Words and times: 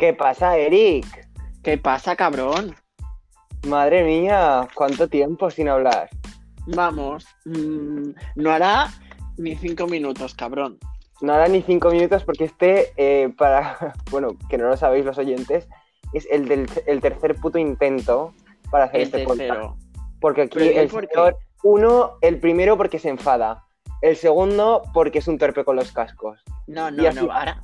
¿Qué 0.00 0.14
pasa, 0.14 0.56
Eric? 0.56 1.04
¿Qué 1.62 1.76
pasa, 1.76 2.16
cabrón? 2.16 2.74
Madre 3.68 4.02
mía, 4.02 4.66
¿cuánto 4.74 5.08
tiempo 5.08 5.50
sin 5.50 5.68
hablar? 5.68 6.08
Vamos, 6.68 7.26
mm, 7.44 8.12
no 8.36 8.50
hará 8.50 8.88
ni 9.36 9.56
cinco 9.56 9.86
minutos, 9.86 10.34
cabrón. 10.34 10.78
No 11.20 11.34
hará 11.34 11.48
ni 11.48 11.60
cinco 11.60 11.90
minutos 11.90 12.24
porque 12.24 12.44
este, 12.44 12.94
eh, 12.96 13.28
para, 13.36 13.94
bueno, 14.10 14.38
que 14.48 14.56
no 14.56 14.68
lo 14.68 14.76
sabéis 14.78 15.04
los 15.04 15.18
oyentes, 15.18 15.68
es 16.14 16.26
el 16.30 16.48
del 16.48 16.66
el 16.86 17.02
tercer 17.02 17.34
puto 17.34 17.58
intento 17.58 18.32
para 18.70 18.84
hacer 18.84 19.02
El 19.02 19.06
este 19.08 19.24
podcast. 19.24 19.78
Porque 20.18 20.42
aquí 20.42 20.60
Pero, 20.60 20.72
¿y 20.72 20.78
el 20.78 20.88
por 20.88 21.06
señor, 21.06 21.36
uno, 21.62 22.12
el 22.22 22.40
primero 22.40 22.78
porque 22.78 22.98
se 22.98 23.10
enfada, 23.10 23.64
el 24.00 24.16
segundo 24.16 24.82
porque 24.94 25.18
es 25.18 25.28
un 25.28 25.36
torpe 25.36 25.62
con 25.62 25.76
los 25.76 25.92
cascos. 25.92 26.42
No, 26.66 26.90
no, 26.90 27.12
no. 27.12 27.30
Ahora, 27.30 27.60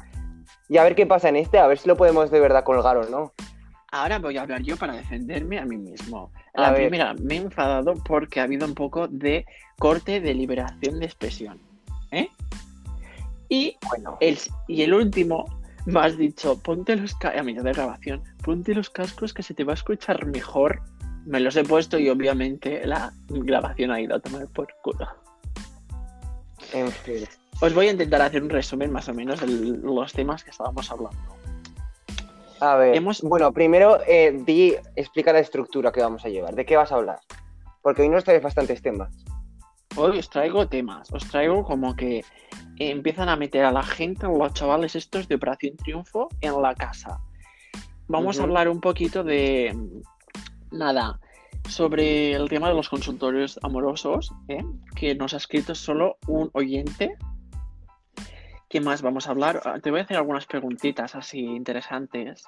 Y 0.68 0.78
a 0.78 0.84
ver 0.84 0.94
qué 0.94 1.06
pasa 1.06 1.28
en 1.28 1.36
este, 1.36 1.58
a 1.58 1.66
ver 1.66 1.78
si 1.78 1.88
lo 1.88 1.96
podemos 1.96 2.30
de 2.30 2.40
verdad 2.40 2.64
colgar 2.64 2.96
o 2.96 3.08
no. 3.08 3.32
ahora 3.92 4.18
voy 4.18 4.36
a 4.36 4.42
hablar 4.42 4.62
yo 4.62 4.76
para 4.76 4.94
defenderme 4.94 5.58
a 5.58 5.64
mí 5.64 5.76
mismo. 5.76 6.30
A 6.54 6.62
La 6.62 6.70
ver. 6.72 6.82
primera, 6.88 7.14
me 7.14 7.34
he 7.34 7.38
enfadado 7.38 7.94
porque 8.04 8.40
ha 8.40 8.44
habido 8.44 8.66
un 8.66 8.74
poco 8.74 9.06
de 9.08 9.46
corte 9.78 10.20
de 10.20 10.34
liberación 10.34 10.98
de 10.98 11.06
expresión. 11.06 11.60
¿Eh? 12.10 12.28
Y 13.48 13.76
Bueno, 13.88 14.18
el, 14.20 14.38
y 14.66 14.82
el 14.82 14.92
último, 14.92 15.44
me 15.86 16.00
has 16.00 16.16
dicho, 16.18 16.58
ponte 16.60 16.96
los 16.96 17.14
cascos, 17.14 17.40
a 17.40 17.44
mitad 17.44 17.62
de 17.62 17.72
grabación, 17.72 18.22
ponte 18.42 18.74
los 18.74 18.90
cascos 18.90 19.32
que 19.32 19.42
se 19.44 19.54
te 19.54 19.62
va 19.64 19.72
a 19.72 19.74
escuchar 19.74 20.26
mejor. 20.26 20.82
Me 21.24 21.38
los 21.40 21.56
he 21.56 21.62
puesto 21.64 21.98
y 21.98 22.08
obviamente 22.08 22.84
la 22.86 23.12
grabación 23.28 23.90
ha 23.92 24.00
ido 24.00 24.16
a 24.16 24.20
tomar 24.20 24.46
por 24.48 24.68
culo. 24.82 25.06
en 26.72 26.90
fin. 26.90 27.24
Os 27.60 27.73
voy 27.74 27.88
a 27.88 27.91
intentar 27.92 28.20
hacer 28.23 28.42
un 28.42 28.51
resumen 28.51 28.93
más 28.93 29.09
o 29.09 29.15
menos 29.15 29.40
de 29.40 29.46
los 29.46 30.12
temas 30.12 30.45
que 30.45 30.51
estábamos 30.51 30.90
hablando. 30.90 31.18
A 32.60 32.76
ver, 32.76 32.95
Hemos- 32.96 33.23
bueno, 33.23 33.52
primero 33.52 33.98
eh, 34.07 34.38
di, 34.45 34.74
explica 34.95 35.32
la 35.32 35.40
estructura 35.40 35.93
que 35.93 36.01
vamos 36.01 36.24
a 36.24 36.29
llevar. 36.29 36.54
¿De 36.54 36.65
qué 36.65 36.76
vas 36.76 36.93
a 36.93 36.96
hablar? 36.96 37.18
Porque 37.82 38.02
hoy 38.02 38.09
nos 38.09 38.24
traes 38.24 38.43
bastantes 38.43 38.82
temas. 38.82 39.13
Hoy 39.96 40.18
os 40.18 40.29
traigo 40.29 40.68
temas, 40.68 41.10
os 41.13 41.26
traigo 41.29 41.65
como 41.65 41.96
que 41.96 42.23
empiezan 42.79 43.30
a 43.30 43.37
meter 43.37 43.65
a 43.65 43.73
la 43.73 43.82
gente, 43.82 44.26
los 44.26 44.52
chavales 44.52 44.95
estos 44.95 45.26
de 45.29 45.37
Operación 45.37 45.76
Triunfo 45.76 46.29
en 46.43 46.60
la 46.60 46.74
casa. 46.74 47.18
Vamos 48.07 48.38
a 48.38 48.43
hablar 48.43 48.68
un 48.68 48.80
poquito 48.80 49.24
de 49.24 49.74
nada 50.70 51.18
sobre 51.68 52.32
el 52.35 52.48
tema 52.48 52.68
de 52.68 52.74
los 52.74 52.88
consultorios 52.91 53.59
amorosos, 53.63 54.32
¿eh? 54.48 54.63
que 54.95 55.15
nos 55.15 55.32
ha 55.32 55.38
escrito 55.38 55.74
solo 55.74 56.18
un 56.29 56.51
oyente. 56.52 57.16
¿Qué 58.77 58.82
más 58.82 59.01
vamos 59.01 59.27
a 59.27 59.30
hablar? 59.30 59.63
Ah, 59.65 59.79
Te 59.82 59.91
voy 59.91 60.01
a 60.01 60.02
hacer 60.02 60.19
algunas 60.19 60.45
preguntitas 60.45 61.15
así 61.15 61.41
interesantes. 61.41 62.45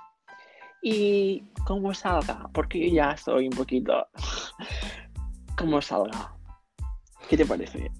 Y 0.82 1.42
cómo 1.64 1.94
salga, 1.94 2.50
porque 2.52 2.90
ya 2.90 3.12
estoy 3.12 3.48
un 3.48 3.56
poquito. 3.56 4.06
¿Cómo 5.56 5.80
salga? 5.80 6.34
¿Qué 7.30 7.38
te 7.38 7.46
parece? 7.46 7.90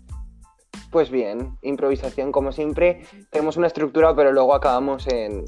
Pues 0.91 1.11
bien, 1.11 1.57
improvisación 1.63 2.31
como 2.31 2.53
siempre. 2.53 3.01
Tenemos 3.31 3.57
una 3.57 3.69
estructura, 3.69 4.15
pero 4.15 4.31
luego 4.31 4.55
acabamos 4.55 5.07
en 5.07 5.47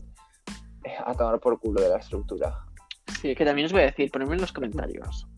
eh, 0.85 0.97
a 1.05 1.13
tomar 1.13 1.39
por 1.39 1.61
culo 1.61 1.83
de 1.83 1.91
la 1.91 1.99
estructura. 1.99 2.65
Sí, 3.21 3.35
que 3.35 3.45
también 3.45 3.67
os 3.67 3.73
voy 3.73 3.83
a 3.83 3.87
decir, 3.89 4.11
ponedme 4.11 4.37
en 4.37 4.41
los 4.41 4.55
comentarios. 4.55 5.29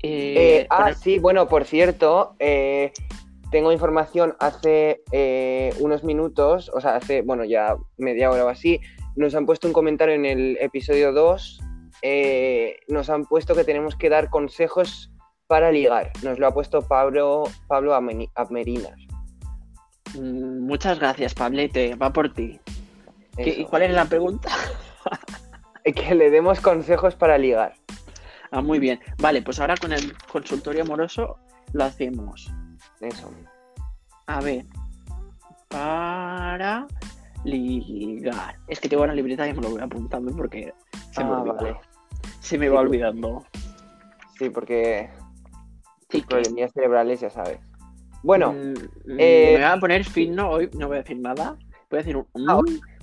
Eh, 0.00 0.60
Eh, 0.60 0.66
ah, 0.70 0.94
sí, 0.94 1.18
bueno, 1.18 1.48
por 1.48 1.64
cierto, 1.64 2.36
eh, 2.38 2.92
tengo 3.50 3.72
información 3.72 4.36
hace 4.40 5.02
eh, 5.12 5.74
unos 5.80 6.04
minutos, 6.04 6.70
o 6.74 6.80
sea, 6.80 6.96
hace, 6.96 7.22
bueno, 7.22 7.44
ya 7.44 7.76
media 7.98 8.30
hora 8.30 8.44
o 8.44 8.48
así, 8.48 8.80
nos 9.16 9.34
han 9.34 9.46
puesto 9.46 9.66
un 9.66 9.72
comentario 9.72 10.14
en 10.14 10.24
el 10.24 10.56
episodio 10.60 11.12
2, 11.12 11.60
eh, 12.02 12.76
nos 12.88 13.10
han 13.10 13.26
puesto 13.26 13.54
que 13.54 13.64
tenemos 13.64 13.96
que 13.96 14.08
dar 14.08 14.30
consejos 14.30 15.12
para 15.46 15.72
ligar. 15.72 16.12
Nos 16.22 16.38
lo 16.38 16.46
ha 16.46 16.54
puesto 16.54 16.82
Pablo, 16.82 17.44
Pablo 17.66 17.94
Amerinas. 17.94 18.94
Mm, 20.14 20.60
muchas 20.66 20.98
gracias, 20.98 21.34
Pablete, 21.34 21.94
va 21.96 22.12
por 22.12 22.32
ti. 22.32 22.60
¿Qué- 23.36 23.50
Eso. 23.50 23.60
¿Y 23.60 23.64
cuál 23.64 23.82
es 23.82 23.90
la 23.92 24.04
pregunta? 24.06 24.48
Que 25.82 26.14
le 26.14 26.30
demos 26.30 26.60
consejos 26.60 27.16
para 27.16 27.36
ligar. 27.38 27.74
Ah, 28.52 28.60
muy 28.60 28.78
bien. 28.78 29.00
Vale, 29.18 29.42
pues 29.42 29.58
ahora 29.60 29.74
con 29.76 29.92
el 29.92 30.12
consultorio 30.30 30.82
amoroso 30.82 31.38
lo 31.72 31.84
hacemos. 31.84 32.48
Eso. 33.00 33.30
A 34.26 34.40
ver. 34.40 34.64
Para 35.68 36.86
ligar. 37.44 38.56
Es 38.68 38.80
que 38.80 38.88
tengo 38.88 39.02
una 39.04 39.14
libreta 39.14 39.48
y 39.48 39.54
me 39.54 39.62
lo 39.62 39.70
voy 39.70 39.80
apuntando 39.80 40.34
porque 40.36 40.72
se 41.12 41.24
me 41.24 41.30
Ah, 41.30 41.38
olvida. 41.42 41.54
vale. 41.54 41.80
Se 42.40 42.58
me 42.58 42.66
Sí, 42.66 42.72
va 42.72 42.80
olvidando. 42.80 43.44
Sí, 44.38 44.50
porque 44.50 45.10
Sí, 46.10 46.24
cerebrales, 46.74 47.20
ya 47.20 47.30
sabes. 47.30 47.60
Bueno, 48.22 48.52
Mm, 48.52 48.72
mm, 48.72 49.16
eh, 49.18 49.52
me 49.52 49.52
voy 49.52 49.62
a 49.62 49.76
poner 49.80 50.04
fino 50.04 50.50
hoy, 50.50 50.68
no 50.76 50.88
voy 50.88 50.96
a 50.96 51.00
decir 51.02 51.18
nada. 51.20 51.56
Voy 51.88 51.98
a 51.98 52.02
decir 52.02 52.16
un. 52.16 52.26
Ah, 52.48 52.60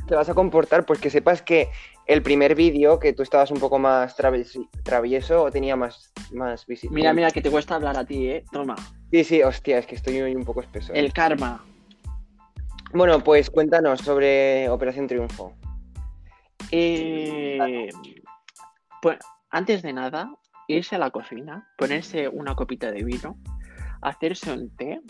te 0.08 0.16
vas 0.16 0.30
a 0.30 0.34
comportar, 0.34 0.86
pues 0.86 1.00
que 1.00 1.10
sepas 1.10 1.42
que 1.42 1.70
el 2.08 2.24
primer 2.24 2.56
vídeo, 2.56 3.00
que 3.00 3.14
tú 3.14 3.22
estabas 3.22 3.52
un 3.52 3.60
poco 3.60 3.78
más 3.78 4.16
travieso, 4.16 5.52
tenía 5.52 5.76
más, 5.76 6.12
más 6.32 6.66
visibilidad. 6.66 7.12
Mira, 7.12 7.14
mira, 7.14 7.32
que 7.32 7.42
te 7.42 7.52
cuesta 7.52 7.76
hablar 7.76 7.98
a 7.98 8.06
ti, 8.06 8.28
¿eh? 8.28 8.46
Toma. 8.52 8.76
Sí, 9.12 9.24
sí, 9.24 9.44
hostia, 9.44 9.78
es 9.78 9.86
que 9.86 9.96
estoy 9.96 10.20
hoy 10.22 10.36
un 10.36 10.46
poco 10.46 10.62
espeso. 10.62 10.94
¿eh? 10.94 11.00
El 11.00 11.14
karma. 11.14 11.64
Bueno, 12.94 13.24
pues 13.24 13.50
cuéntanos 13.50 14.00
sobre 14.00 14.70
Operación 14.70 15.08
Triunfo. 15.08 15.54
Eh, 16.72 17.90
pues 19.02 19.20
antes 19.50 19.82
de 19.82 19.94
nada, 19.94 20.32
irse 20.68 20.96
a 20.96 21.00
la 21.00 21.12
cocina, 21.12 21.68
ponerse 21.78 22.28
una 22.30 22.56
copita 22.56 22.92
de 22.92 23.04
vino, 23.04 23.38
hacerse 24.02 24.52
un 24.52 24.76
té, 24.76 25.02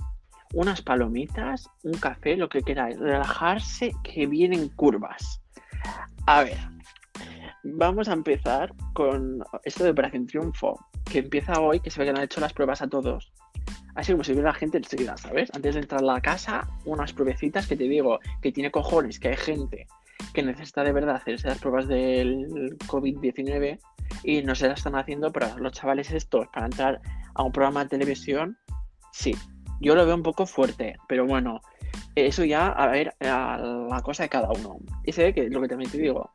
unas 0.53 0.81
palomitas, 0.81 1.69
un 1.83 1.93
café, 1.93 2.35
lo 2.37 2.49
que 2.49 2.61
queráis, 2.61 2.97
relajarse 2.99 3.91
que 4.03 4.27
vienen 4.27 4.69
curvas. 4.69 5.41
A 6.25 6.43
ver, 6.43 6.57
vamos 7.63 8.07
a 8.07 8.13
empezar 8.13 8.73
con 8.93 9.43
esto 9.63 9.83
de 9.83 9.91
Operación 9.91 10.27
Triunfo, 10.27 10.79
que 11.05 11.19
empieza 11.19 11.59
hoy, 11.59 11.79
que 11.79 11.89
se 11.89 11.99
ve 11.99 12.05
que 12.05 12.11
han 12.11 12.23
hecho 12.23 12.41
las 12.41 12.53
pruebas 12.53 12.81
a 12.81 12.87
todos. 12.87 13.31
Así 13.95 14.11
como 14.11 14.23
si 14.23 14.33
viera 14.33 14.49
la 14.49 14.53
gente 14.53 14.77
enseguida, 14.77 15.17
¿sabes? 15.17 15.49
Antes 15.55 15.73
de 15.73 15.81
entrar 15.81 16.01
a 16.01 16.05
la 16.05 16.21
casa, 16.21 16.67
unas 16.85 17.13
pruebecitas 17.13 17.65
que 17.67 17.75
te 17.75 17.85
digo 17.85 18.19
que 18.41 18.51
tiene 18.51 18.71
cojones, 18.71 19.19
que 19.19 19.29
hay 19.29 19.37
gente 19.37 19.87
que 20.33 20.43
necesita 20.43 20.83
de 20.83 20.91
verdad 20.91 21.15
hacerse 21.15 21.47
las 21.47 21.59
pruebas 21.59 21.87
del 21.87 22.77
COVID-19 22.87 23.79
y 24.23 24.41
no 24.43 24.55
se 24.55 24.67
las 24.67 24.79
están 24.79 24.95
haciendo, 24.95 25.31
pero 25.31 25.57
los 25.57 25.73
chavales 25.73 26.11
estos 26.11 26.47
para 26.49 26.67
entrar 26.67 27.01
a 27.33 27.43
un 27.43 27.51
programa 27.51 27.83
de 27.83 27.89
televisión, 27.89 28.57
sí, 29.11 29.35
yo 29.79 29.95
lo 29.95 30.05
veo 30.05 30.15
un 30.15 30.23
poco 30.23 30.45
fuerte, 30.45 30.97
pero 31.07 31.25
bueno, 31.25 31.61
eso 32.15 32.43
ya 32.43 32.67
a 32.69 32.87
ver 32.87 33.13
a 33.19 33.57
la 33.57 34.01
cosa 34.01 34.23
de 34.23 34.29
cada 34.29 34.49
uno. 34.49 34.77
Y 35.03 35.11
se 35.11 35.23
ve 35.23 35.33
que 35.33 35.49
lo 35.49 35.61
que 35.61 35.67
también 35.67 35.91
te 35.91 35.97
digo, 35.97 36.31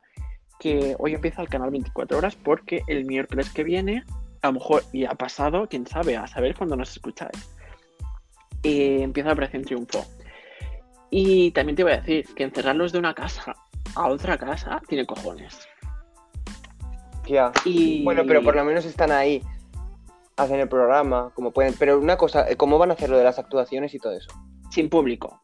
que 0.59 0.95
hoy 0.99 1.13
empieza 1.13 1.41
el 1.41 1.49
canal 1.49 1.71
24 1.71 2.17
horas 2.17 2.35
porque 2.35 2.83
el 2.87 3.05
miércoles 3.05 3.49
que 3.49 3.63
viene, 3.63 4.03
a 4.41 4.47
lo 4.47 4.53
mejor 4.53 4.83
ya 4.93 5.11
ha 5.11 5.15
pasado, 5.15 5.67
quién 5.67 5.85
sabe, 5.85 6.15
a 6.15 6.27
saber 6.27 6.55
cuándo 6.55 6.75
nos 6.75 6.91
escucháis. 6.91 7.49
Y 8.61 9.01
empieza 9.01 9.27
la 9.27 9.33
Operación 9.33 9.63
Triunfo. 9.63 10.05
Y 11.09 11.51
también 11.51 11.75
te 11.75 11.83
voy 11.83 11.93
a 11.93 11.97
decir 11.97 12.25
que 12.35 12.43
encerrarlos 12.43 12.91
de 12.91 12.99
una 12.99 13.13
casa 13.13 13.55
a 13.95 14.07
otra 14.07 14.37
casa 14.37 14.81
tiene 14.87 15.05
cojones. 15.05 15.67
Ya. 17.27 17.51
Y 17.65 18.03
Bueno, 18.03 18.23
pero 18.25 18.41
por 18.41 18.55
lo 18.55 18.63
menos 18.63 18.85
están 18.85 19.11
ahí, 19.11 19.41
hacen 20.37 20.59
el 20.59 20.67
programa, 20.69 21.31
como 21.35 21.51
pueden. 21.51 21.73
Pero 21.77 21.99
una 21.99 22.17
cosa, 22.17 22.49
eh, 22.49 22.55
¿cómo 22.55 22.77
van 22.77 22.91
a 22.91 22.93
hacer 22.93 23.09
lo 23.09 23.17
de 23.17 23.23
las 23.23 23.39
actuaciones 23.39 23.93
y 23.93 23.99
todo 23.99 24.13
eso? 24.13 24.29
sin 24.69 24.89
público. 24.89 25.39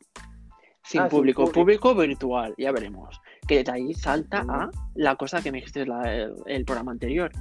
Sin 0.84 1.02
Ah, 1.02 1.04
sin 1.04 1.10
público, 1.10 1.44
público. 1.44 1.60
público 1.60 1.96
virtual, 1.96 2.56
ya 2.58 2.72
veremos. 2.72 3.22
Que 3.48 3.64
de 3.64 3.72
ahí 3.72 3.94
salta 3.94 4.44
a 4.50 4.72
la 4.96 5.16
cosa 5.18 5.44
que 5.44 5.52
me 5.52 5.60
dijiste 5.60 5.86
la- 5.86 6.12
el, 6.12 6.34
el 6.48 6.66
programa 6.66 6.92
anterior. 6.92 7.32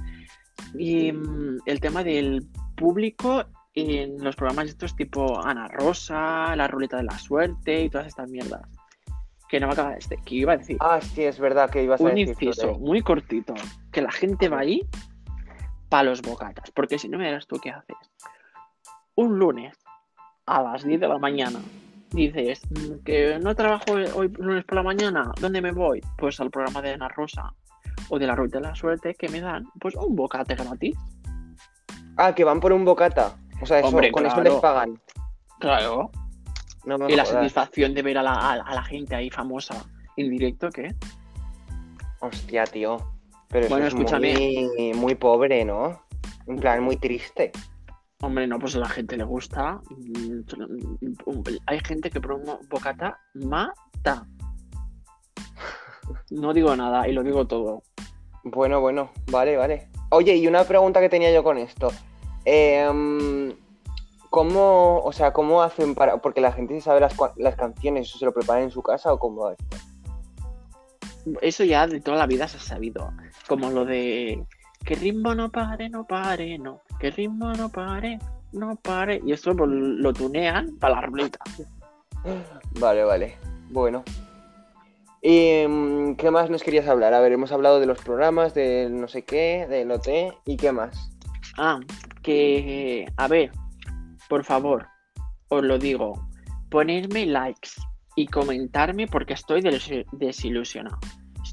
Y 0.77 1.11
mm, 1.11 1.61
el 1.65 1.79
tema 1.79 2.03
del 2.03 2.45
público 2.77 3.43
en 3.73 4.23
los 4.23 4.35
programas 4.35 4.67
estos 4.67 4.95
tipo 4.95 5.43
Ana 5.43 5.67
Rosa, 5.67 6.55
la 6.55 6.67
ruleta 6.67 6.97
de 6.97 7.03
la 7.03 7.17
suerte 7.17 7.83
y 7.85 7.89
todas 7.89 8.05
estas 8.05 8.29
mierdas. 8.29 8.61
Que 9.47 9.59
no 9.59 9.65
me 9.65 9.73
acaba 9.73 9.95
este, 9.95 10.17
que 10.23 10.35
iba 10.35 10.53
a 10.53 10.57
decir. 10.57 10.77
Ah, 10.79 10.99
sí, 11.01 11.23
es 11.23 11.39
verdad 11.39 11.71
que 11.71 11.81
ibas 11.83 11.99
a 12.01 12.03
un 12.03 12.09
decir. 12.11 12.27
inciso 12.29 12.53
sobre- 12.67 12.77
muy 12.77 13.01
cortito. 13.01 13.55
Que 13.91 14.03
la 14.03 14.11
gente 14.11 14.47
va 14.47 14.59
ahí 14.59 14.87
para 15.89 16.03
los 16.03 16.21
bocatas. 16.21 16.71
Porque 16.71 16.97
si 16.99 17.09
no 17.09 17.17
me 17.17 17.25
dirás 17.25 17.47
tú 17.47 17.59
qué 17.61 17.71
haces. 17.71 17.97
Un 19.15 19.37
lunes 19.39 19.75
a 20.45 20.61
las 20.61 20.83
10 20.83 20.99
de 20.99 21.07
la 21.07 21.17
mañana 21.17 21.59
dices 22.11 22.61
"Mm, 22.71 23.03
que 23.03 23.37
no 23.39 23.53
trabajo 23.55 23.91
hoy 24.15 24.29
lunes 24.29 24.63
por 24.65 24.75
la 24.77 24.83
mañana. 24.83 25.31
¿Dónde 25.39 25.61
me 25.61 25.71
voy? 25.71 26.01
Pues 26.17 26.39
al 26.39 26.49
programa 26.49 26.81
de 26.81 26.93
Ana 26.93 27.07
Rosa 27.09 27.53
o 28.09 28.17
de 28.17 28.25
la 28.27 28.35
Ruta 28.35 28.59
de 28.59 28.63
la 28.67 28.75
Suerte 28.75 29.13
que 29.15 29.29
me 29.29 29.41
dan 29.41 29.65
pues 29.79 29.95
un 29.95 30.15
bocate 30.15 30.55
gratis. 30.55 30.95
Ah, 32.17 32.33
que 32.33 32.43
van 32.43 32.59
por 32.59 32.71
un 32.73 32.83
bocata. 32.85 33.35
O 33.61 33.65
sea, 33.65 33.79
eso, 33.79 33.87
Hombre, 33.89 34.11
con 34.11 34.25
eso 34.25 34.41
les 34.41 34.53
pagan. 34.55 34.99
Claro. 35.59 36.09
No 36.85 36.97
me 36.97 37.11
Y 37.11 37.15
la 37.15 37.25
satisfacción 37.25 37.93
de 37.93 38.01
ver 38.01 38.17
a 38.17 38.23
la, 38.23 38.33
a 38.33 38.55
la- 38.55 38.63
a 38.63 38.73
la 38.75 38.83
gente 38.83 39.13
ahí 39.15 39.29
famosa 39.29 39.85
en 40.15 40.29
directo, 40.29 40.69
¿qué? 40.69 40.95
Hostia, 42.21 42.63
tío. 42.65 42.97
Pero 43.49 43.65
eso 43.65 43.73
Bueno, 43.73 43.87
es 43.87 43.93
escúchame. 43.93 44.33
muy, 44.77 44.93
muy 44.93 45.15
pobre, 45.15 45.65
¿no? 45.65 46.03
En 46.47 46.55
plan, 46.57 46.83
muy 46.83 46.97
triste. 46.97 47.51
Hombre, 48.21 48.47
no, 48.47 48.59
pues 48.59 48.75
a 48.75 48.79
la 48.79 48.89
gente 48.89 49.17
le 49.17 49.23
gusta. 49.23 49.79
Mm, 49.89 50.41
Hay 51.67 51.79
gente 51.79 52.09
que 52.09 52.19
un 52.19 52.43
bocata 52.69 53.17
mata. 53.33 54.27
No 56.31 56.53
digo 56.53 56.75
nada 56.75 57.07
y 57.07 57.13
lo 57.13 57.23
digo 57.23 57.47
todo. 57.47 57.83
Bueno, 58.43 58.81
bueno, 58.81 59.11
vale, 59.31 59.57
vale. 59.57 59.89
Oye, 60.11 60.35
y 60.35 60.47
una 60.47 60.63
pregunta 60.63 60.99
que 60.99 61.09
tenía 61.09 61.31
yo 61.31 61.43
con 61.43 61.57
esto. 61.57 61.91
Em, 62.45 63.53
¿Cómo, 64.29 64.99
o 65.03 65.11
sea, 65.11 65.33
cómo 65.33 65.63
hacen 65.63 65.95
para...? 65.95 66.17
Porque 66.17 66.39
la 66.41 66.51
gente 66.51 66.79
sabe 66.81 66.99
las, 66.99 67.15
las 67.37 67.55
canciones, 67.55 68.07
¿eso 68.07 68.19
se 68.19 68.25
lo 68.25 68.33
preparan 68.33 68.63
en 68.63 68.71
su 68.71 68.83
casa 68.83 69.11
o 69.11 69.17
cómo? 69.19 69.49
Eso 71.41 71.63
ya 71.63 71.87
de 71.87 72.01
toda 72.01 72.17
la 72.17 72.27
vida 72.27 72.47
se 72.47 72.57
ha 72.57 72.61
sabido. 72.61 73.11
Como 73.47 73.69
lo 73.69 73.85
de 73.85 74.43
que 74.85 74.95
ritmo 74.95 75.35
no 75.35 75.49
pare, 75.51 75.89
no 75.89 76.05
pare, 76.05 76.57
no. 76.57 76.81
Que 76.99 77.11
ritmo 77.11 77.53
no 77.53 77.69
pare, 77.69 78.19
no 78.53 78.75
pare. 78.75 79.21
Y 79.25 79.33
esto 79.33 79.55
pues, 79.55 79.69
lo 79.71 80.13
tunean 80.13 80.77
para 80.77 80.95
la 80.95 81.01
ruleta. 81.01 81.39
Vale, 82.79 83.03
vale. 83.03 83.37
Bueno. 83.69 84.03
¿Y 85.21 85.47
em, 85.47 86.15
qué 86.15 86.31
más 86.31 86.49
nos 86.49 86.63
querías 86.63 86.87
hablar? 86.87 87.13
A 87.13 87.19
ver, 87.19 87.33
hemos 87.33 87.51
hablado 87.51 87.79
de 87.81 87.85
los 87.85 87.99
programas, 87.99 88.53
del 88.53 88.99
no 88.99 89.07
sé 89.09 89.23
qué, 89.23 89.67
del 89.69 89.91
OT, 89.91 90.07
¿y 90.45 90.55
qué 90.55 90.71
más? 90.71 91.11
Ah, 91.57 91.79
que, 92.21 93.05
a 93.17 93.27
ver, 93.27 93.51
por 94.29 94.45
favor, 94.45 94.87
os 95.49 95.61
lo 95.61 95.77
digo, 95.77 96.25
ponerme 96.69 97.25
likes 97.25 97.71
y 98.15 98.27
comentarme 98.27 99.07
porque 99.07 99.33
estoy 99.33 99.59
des- 99.59 100.05
desilusionado. 100.13 100.99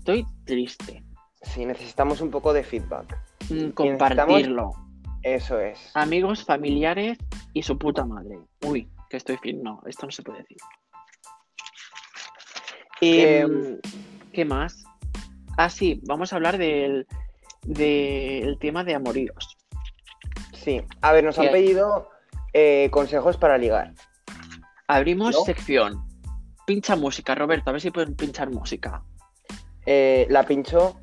Estoy 0.07 0.25
triste. 0.45 1.03
Sí, 1.43 1.67
necesitamos 1.67 2.21
un 2.21 2.31
poco 2.31 2.53
de 2.53 2.63
feedback. 2.63 3.19
Mm, 3.51 3.71
Compartirlo. 3.71 4.71
Eso 5.25 5.59
es. 5.59 5.91
Amigos, 5.95 6.45
familiares 6.45 7.19
y 7.53 7.65
su 7.65 7.77
puta 7.77 8.05
madre. 8.05 8.39
Uy, 8.65 8.89
que 9.11 9.17
estoy 9.17 9.37
fin. 9.39 9.65
No, 9.65 9.83
esto 9.85 10.07
no 10.07 10.13
se 10.13 10.23
puede 10.23 10.39
decir. 10.43 10.59
Em, 13.01 13.81
¿Qué 14.33 14.45
más? 14.45 14.85
Ah, 15.57 15.69
sí, 15.69 16.01
vamos 16.05 16.33
a 16.33 16.37
hablar 16.37 16.57
del, 16.57 17.09
del 17.63 18.57
tema 18.61 18.85
de 18.85 18.95
amoríos. 18.95 19.59
Sí. 20.53 20.83
A 21.01 21.11
ver, 21.11 21.25
nos 21.25 21.37
han 21.41 21.51
pedido 21.51 22.11
eh, 22.53 22.91
consejos 22.93 23.37
para 23.37 23.59
ligar. 23.59 23.93
Abrimos 24.87 25.35
¿No? 25.35 25.41
sección. 25.43 26.07
Pincha 26.65 26.95
música, 26.95 27.35
Roberto, 27.35 27.71
a 27.71 27.73
ver 27.73 27.83
si 27.83 27.91
pueden 27.91 28.15
pinchar 28.15 28.51
música. 28.51 29.03
Eh, 29.87 30.27
la 30.29 30.43
pincho. 30.43 30.97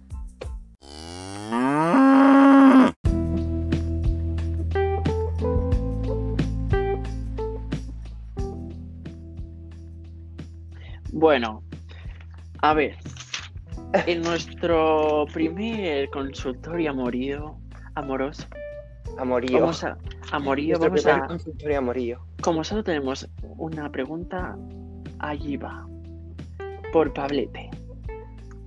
Bueno, 11.13 11.63
a 12.61 12.73
ver. 12.73 12.97
En 14.07 14.21
nuestro 14.23 15.25
primer 15.31 16.09
consultorio 16.09 16.91
amorío, 16.91 17.55
amoroso, 17.95 18.47
Amorío. 19.17 19.59
vamos 19.59 19.83
a, 19.83 19.97
amorío, 20.31 20.79
vamos 20.79 21.05
a, 21.05 21.27
consultorio 21.27 21.77
amorío. 21.77 22.19
como 22.41 22.63
solo 22.63 22.83
tenemos 22.83 23.29
una 23.57 23.89
pregunta, 23.91 24.57
allí 25.19 25.55
va. 25.55 25.87
Por 26.91 27.13
Pablete. 27.13 27.69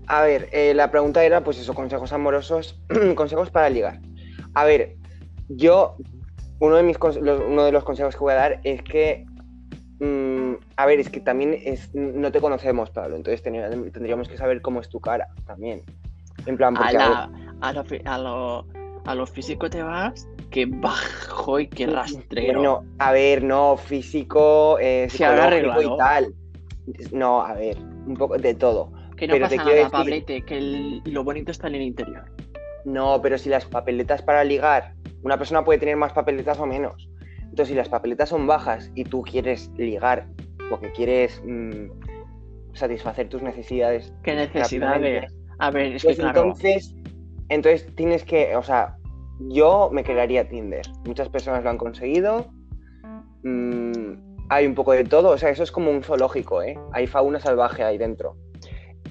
A 0.09 0.23
ver, 0.23 0.49
eh, 0.53 0.73
la 0.75 0.91
pregunta 0.91 1.25
era, 1.25 1.43
pues 1.43 1.59
eso, 1.59 1.75
consejos 1.75 2.13
amorosos, 2.13 2.81
consejos 3.17 3.51
para 3.51 3.69
ligar. 3.71 4.01
A 4.55 4.65
ver, 4.65 4.97
yo, 5.49 5.97
uno 6.61 6.77
de, 6.77 6.83
mis, 6.83 6.99
los- 7.01 7.17
uno 7.47 7.65
de 7.65 7.73
los 7.73 7.85
consejos 7.85 8.15
que 8.15 8.21
voy 8.21 8.33
a 8.33 8.37
dar 8.37 8.61
es 8.65 8.83
que, 8.83 9.25
mm, 10.01 10.53
a 10.77 10.87
ver, 10.87 11.01
es 11.01 11.11
que 11.11 11.21
también 11.21 11.57
es, 11.65 11.93
no 11.95 12.31
te 12.31 12.41
conocemos, 12.41 12.91
Pablo, 12.91 13.17
entonces 13.17 13.43
tendríamos 13.43 14.29
que 14.29 14.37
saber 14.37 14.63
cómo 14.63 14.81
es 14.81 14.89
tu 14.89 15.01
cara 15.01 15.29
también. 15.45 15.83
En 16.47 16.57
plan, 16.57 16.77
A, 16.77 16.79
porque, 16.81 16.97
a 16.97 17.01
ver, 17.01 17.09
la, 17.09 17.31
a, 17.61 17.73
lo, 17.73 17.85
a, 18.05 18.19
lo, 18.19 18.67
a 19.07 19.15
lo 19.15 19.27
físico 19.27 19.69
te 19.69 19.83
vas, 19.83 20.29
que 20.51 20.67
bajo 20.67 21.59
y 21.59 21.67
que 21.67 21.87
rastrero. 21.89 22.61
Bueno, 22.61 22.85
a 23.01 23.13
ver, 23.13 23.43
no, 23.43 23.77
físico, 23.77 24.79
eh, 24.81 25.09
psicológico 25.11 25.83
y 25.83 25.97
tal. 25.97 26.35
No, 27.11 27.43
a 27.43 27.55
ver, 27.55 27.77
un 27.79 28.17
poco 28.17 28.39
de 28.39 28.55
todo. 28.55 28.93
Que 29.17 29.27
no 29.27 29.33
pero 29.35 29.45
pasa 29.47 29.57
nada, 29.57 29.71
decir- 29.71 29.91
Pablete, 29.91 30.43
que 30.43 30.59
el- 30.59 31.03
lo 31.07 31.25
bonito 31.25 31.51
está 31.51 31.69
en 31.69 31.77
el 31.77 31.83
interior. 31.83 32.25
No, 32.85 33.21
pero 33.23 33.37
si 33.39 33.49
las 33.49 33.65
papeletas 33.65 34.23
para 34.23 34.45
ligar, 34.45 34.95
una 35.23 35.39
persona 35.39 35.65
puede 35.65 35.79
tener 35.79 35.97
más 35.97 36.13
papeletas 36.13 36.59
o 36.61 36.67
menos. 36.67 37.09
Entonces, 37.43 37.69
si 37.69 37.75
las 37.75 37.89
papeletas 37.89 38.29
son 38.29 38.47
bajas 38.47 38.91
y 38.95 39.05
tú 39.05 39.23
quieres 39.23 39.71
ligar 39.77 40.27
porque 40.71 40.93
quieres 40.93 41.43
mm, 41.45 41.87
satisfacer 42.75 43.29
tus 43.29 43.43
necesidades, 43.43 44.13
¿Qué 44.23 44.35
necesidades? 44.35 45.33
A 45.59 45.71
ver, 45.71 45.95
es 45.95 46.03
que 46.03 46.09
pues 46.09 46.19
claro. 46.19 46.43
entonces, 46.43 46.95
entonces 47.49 47.89
tienes 47.97 48.25
que, 48.25 48.55
o 48.57 48.63
sea, 48.63 48.97
yo 49.41 49.89
me 49.93 50.05
crearía 50.05 50.49
Tinder. 50.49 50.83
Muchas 51.07 51.29
personas 51.31 51.65
lo 51.65 51.71
han 51.71 51.79
conseguido. 51.79 52.47
Mm, 53.43 54.15
hay 54.49 54.67
un 54.67 54.75
poco 54.75 54.93
de 54.93 55.05
todo, 55.05 55.31
o 55.31 55.39
sea, 55.39 55.51
eso 55.51 55.63
es 55.63 55.73
como 55.73 55.91
un 55.91 56.03
zoológico, 56.03 56.63
¿eh? 56.63 56.79
Hay 56.93 57.07
fauna 57.07 57.41
salvaje 57.41 57.83
ahí 57.83 57.99
dentro. 57.99 58.37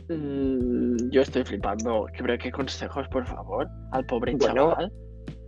Mm, 0.10 1.10
yo 1.10 1.22
estoy 1.22 1.44
flipando. 1.44 2.06
¿Qué, 2.13 2.38
qué 2.38 2.52
consejos, 2.52 3.07
por 3.10 3.25
favor? 3.25 3.68
Al 3.92 4.06
pobre 4.06 4.36
Bueno, 4.36 4.72
chaval. 4.72 4.92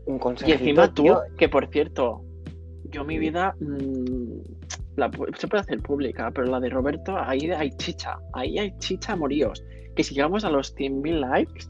Un 0.06 0.20
Y 0.46 0.52
encima 0.52 0.94
tú, 0.94 1.06
que 1.38 1.50
por 1.50 1.68
cierto, 1.68 2.24
yo 2.86 3.04
mi 3.04 3.20
vida 3.20 3.54
mm, 3.60 4.96
la 4.96 5.12
se 5.38 5.48
puede 5.48 5.62
hacer 5.62 5.82
pública, 5.82 6.32
pero 6.34 6.48
la 6.48 6.60
de 6.60 6.70
Roberto, 6.70 7.18
ahí 7.18 7.52
hay 7.52 7.72
chicha. 7.72 8.18
Ahí 8.34 8.58
hay 8.58 8.76
chicha 8.78 9.16
moríos. 9.16 9.64
Que 9.96 10.04
si 10.04 10.16
llegamos 10.16 10.46
a 10.46 10.50
los 10.50 10.76
100.000 10.76 11.20
likes, 11.20 11.66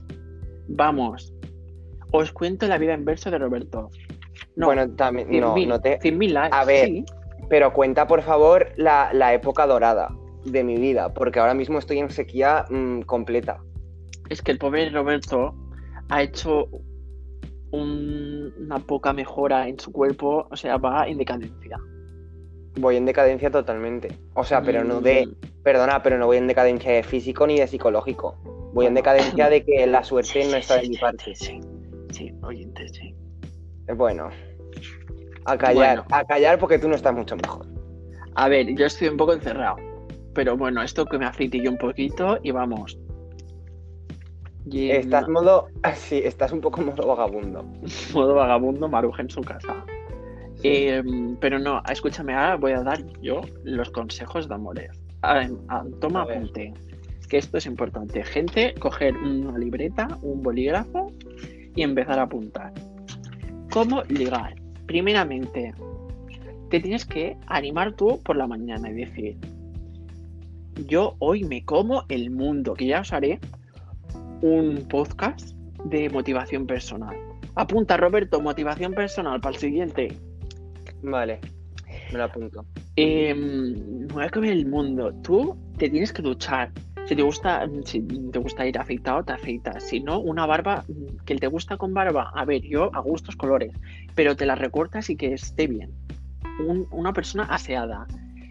vamos. 0.67 1.33
Os 2.11 2.31
cuento 2.31 2.67
la 2.67 2.77
vida 2.77 2.93
en 2.93 3.05
verso 3.05 3.31
de 3.31 3.39
Roberto. 3.39 3.89
No, 4.55 4.67
bueno, 4.67 4.89
también, 4.91 5.27
no, 5.39 5.55
100.000 5.55 5.67
no 5.67 5.81
te, 5.81 5.99
100.000 5.99 6.31
likes. 6.31 6.55
A 6.55 6.63
ver, 6.63 6.85
sí. 6.85 7.05
Pero 7.49 7.73
cuenta, 7.73 8.07
por 8.07 8.21
favor, 8.21 8.67
la, 8.75 9.11
la 9.13 9.33
época 9.33 9.65
dorada 9.65 10.09
de 10.51 10.63
mi 10.63 10.77
vida, 10.77 11.13
porque 11.13 11.39
ahora 11.39 11.53
mismo 11.53 11.77
estoy 11.79 11.99
en 11.99 12.09
sequía 12.09 12.65
mm, 12.69 13.01
completa. 13.01 13.61
Es 14.29 14.41
que 14.41 14.51
el 14.51 14.57
pobre 14.57 14.89
Roberto 14.89 15.53
ha 16.09 16.21
hecho 16.23 16.67
un- 17.71 18.53
una 18.59 18.79
poca 18.79 19.13
mejora 19.13 19.67
en 19.67 19.79
su 19.79 19.91
cuerpo, 19.91 20.47
o 20.49 20.55
sea, 20.55 20.77
va 20.77 21.07
en 21.07 21.17
decadencia. 21.17 21.77
Voy 22.79 22.95
en 22.95 23.05
decadencia 23.05 23.49
totalmente. 23.51 24.09
O 24.35 24.43
sea, 24.43 24.61
pero 24.61 24.83
no 24.83 25.01
de. 25.01 25.27
Mm, 25.27 25.31
Perdona, 25.63 26.01
pero 26.01 26.17
no 26.17 26.27
voy 26.27 26.37
en 26.37 26.47
decadencia 26.47 26.91
de 26.93 27.03
físico 27.03 27.45
ni 27.45 27.59
de 27.59 27.67
psicológico. 27.67 28.37
Voy 28.73 28.85
en 28.85 28.93
decadencia 28.93 29.49
de 29.49 29.65
que 29.65 29.85
la 29.87 30.03
suerte 30.03 30.43
sí, 30.43 30.47
no 30.47 30.51
sí, 30.51 30.57
está 30.59 30.75
de 30.75 30.81
sí, 30.83 30.89
mi 30.89 30.95
sí, 30.95 31.01
parte. 31.01 31.35
Sí, 31.35 31.59
sí, 32.11 32.33
oyente, 32.43 32.87
sí. 32.89 33.13
Bueno. 33.95 34.29
A 35.45 35.57
callar, 35.57 35.97
Bueno. 36.03 36.05
a 36.11 36.23
callar 36.25 36.59
porque 36.59 36.77
tú 36.79 36.87
no 36.87 36.95
estás 36.95 37.13
mucho 37.13 37.35
mejor. 37.35 37.65
A 38.35 38.47
ver, 38.49 38.73
yo 38.75 38.85
estoy 38.85 39.07
un 39.07 39.17
poco 39.17 39.33
encerrado. 39.33 39.77
Pero 40.37 40.55
bueno, 40.55 40.83
esto 40.83 41.03
que 41.07 41.17
me 41.17 41.25
yo 41.49 41.71
un 41.71 41.79
poquito 41.79 42.37
y 42.43 42.51
vamos. 42.51 42.95
Y 44.69 44.91
en 44.91 44.97
Estás 44.97 45.27
modo. 45.27 45.69
Sí, 45.95 46.21
estás 46.23 46.51
un 46.51 46.61
poco 46.61 46.83
modo 46.83 47.07
vagabundo. 47.07 47.65
modo 48.13 48.35
vagabundo, 48.35 48.87
maruja 48.87 49.23
en 49.23 49.31
su 49.31 49.41
casa. 49.41 49.83
Eh, 50.61 51.01
pero 51.41 51.57
no, 51.57 51.81
escúchame, 51.91 52.35
ahora 52.35 52.55
voy 52.55 52.73
a 52.73 52.83
dar 52.83 53.03
yo 53.19 53.41
los 53.63 53.89
consejos 53.89 54.47
de 54.47 54.53
amores. 54.53 54.91
Toma 56.01 56.21
apunte, 56.21 56.71
que 57.29 57.37
esto 57.39 57.57
es 57.57 57.65
importante. 57.65 58.23
Gente, 58.23 58.75
coger 58.79 59.17
una 59.17 59.57
libreta, 59.57 60.07
un 60.21 60.43
bolígrafo 60.43 61.11
y 61.75 61.81
empezar 61.81 62.19
a 62.19 62.23
apuntar. 62.23 62.73
¿Cómo 63.71 64.03
ligar? 64.03 64.53
Primeramente, 64.85 65.73
te 66.69 66.79
tienes 66.79 67.07
que 67.07 67.35
animar 67.47 67.93
tú 67.93 68.21
por 68.23 68.35
la 68.35 68.45
mañana 68.45 68.91
y 68.91 68.93
decir, 68.93 69.37
yo 70.85 71.15
hoy 71.19 71.43
me 71.43 71.63
como 71.65 72.03
el 72.09 72.29
mundo, 72.31 72.73
que 72.73 72.87
ya 72.87 73.01
os 73.01 73.13
haré 73.13 73.39
un 74.41 74.85
podcast 74.89 75.55
de 75.85 76.09
motivación 76.09 76.67
personal. 76.67 77.15
Apunta, 77.55 77.97
Roberto, 77.97 78.39
motivación 78.41 78.93
personal 78.93 79.41
para 79.41 79.55
el 79.55 79.59
siguiente. 79.61 80.15
Vale, 81.01 81.39
me 82.11 82.17
lo 82.17 82.23
apunto. 82.25 82.65
Eh, 82.95 83.33
me 83.33 84.05
voy 84.13 84.23
a 84.23 84.29
comer 84.29 84.51
el 84.51 84.67
mundo. 84.67 85.13
Tú 85.23 85.55
te 85.77 85.89
tienes 85.89 86.13
que 86.13 86.21
duchar. 86.21 86.71
Si 87.05 87.15
te 87.15 87.21
gusta, 87.21 87.67
si 87.85 88.01
te 88.01 88.37
gusta 88.39 88.67
ir 88.67 88.77
afeitado, 88.77 89.23
te 89.23 89.31
afeitas. 89.33 89.83
Si 89.83 90.01
no, 90.01 90.19
una 90.19 90.45
barba 90.45 90.83
que 91.25 91.35
te 91.35 91.47
gusta 91.47 91.77
con 91.77 91.93
barba. 91.93 92.31
A 92.35 92.43
ver, 92.45 92.61
yo 92.61 92.93
a 92.93 92.99
gustos 92.99 93.35
colores, 93.37 93.71
pero 94.13 94.35
te 94.35 94.45
la 94.45 94.55
recortas 94.55 95.09
y 95.09 95.15
que 95.15 95.33
esté 95.33 95.67
bien. 95.67 95.91
Un- 96.67 96.87
una 96.91 97.13
persona 97.13 97.43
aseada. 97.43 98.05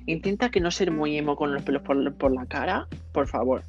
Intenta 0.07 0.51
que 0.51 0.61
no 0.61 0.71
ser 0.71 0.91
muy 0.91 1.17
emo 1.17 1.37
con 1.37 1.53
los 1.53 1.63
pelos 1.63 1.83
por, 1.83 2.15
por 2.15 2.33
la 2.33 2.47
cara, 2.47 2.87
por 3.13 3.27
favor. 3.27 3.63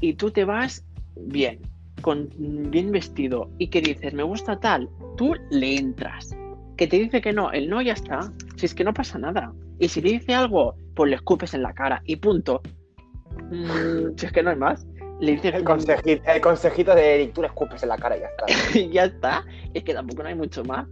Y 0.00 0.14
tú 0.14 0.30
te 0.30 0.44
vas 0.44 0.84
bien, 1.16 1.60
con 2.00 2.28
bien 2.70 2.90
vestido 2.90 3.50
y 3.58 3.68
que 3.68 3.80
dices, 3.80 4.14
me 4.14 4.22
gusta 4.22 4.58
tal, 4.58 4.88
tú 5.16 5.34
le 5.50 5.76
entras. 5.76 6.36
Que 6.76 6.86
te 6.86 6.98
dice 6.98 7.20
que 7.20 7.32
no, 7.32 7.52
el 7.52 7.68
no 7.68 7.82
ya 7.82 7.92
está. 7.92 8.32
Si 8.56 8.66
es 8.66 8.74
que 8.74 8.84
no 8.84 8.94
pasa 8.94 9.18
nada. 9.18 9.52
Y 9.78 9.88
si 9.88 10.00
te 10.00 10.08
dice 10.08 10.34
algo, 10.34 10.74
pues 10.94 11.10
le 11.10 11.16
escupes 11.16 11.54
en 11.54 11.62
la 11.62 11.72
cara 11.72 12.02
y 12.06 12.16
punto. 12.16 12.62
Mm, 13.50 14.16
si 14.16 14.26
es 14.26 14.32
que 14.32 14.42
no 14.42 14.50
hay 14.50 14.56
más. 14.56 14.86
Le 15.20 15.32
dices 15.32 15.54
El 15.54 15.64
consejito, 15.64 16.22
el 16.30 16.40
consejito 16.40 16.94
de 16.94 17.14
Eric, 17.14 17.34
tú 17.34 17.42
le 17.42 17.48
escupes 17.48 17.82
en 17.82 17.90
la 17.90 17.96
cara 17.96 18.16
y 18.16 18.20
ya 18.20 18.26
está. 18.26 18.78
y 18.78 18.88
ya 18.90 19.04
está. 19.04 19.44
Es 19.74 19.84
que 19.84 19.94
tampoco 19.94 20.22
no 20.22 20.28
hay 20.28 20.34
mucho 20.34 20.64
más. 20.64 20.88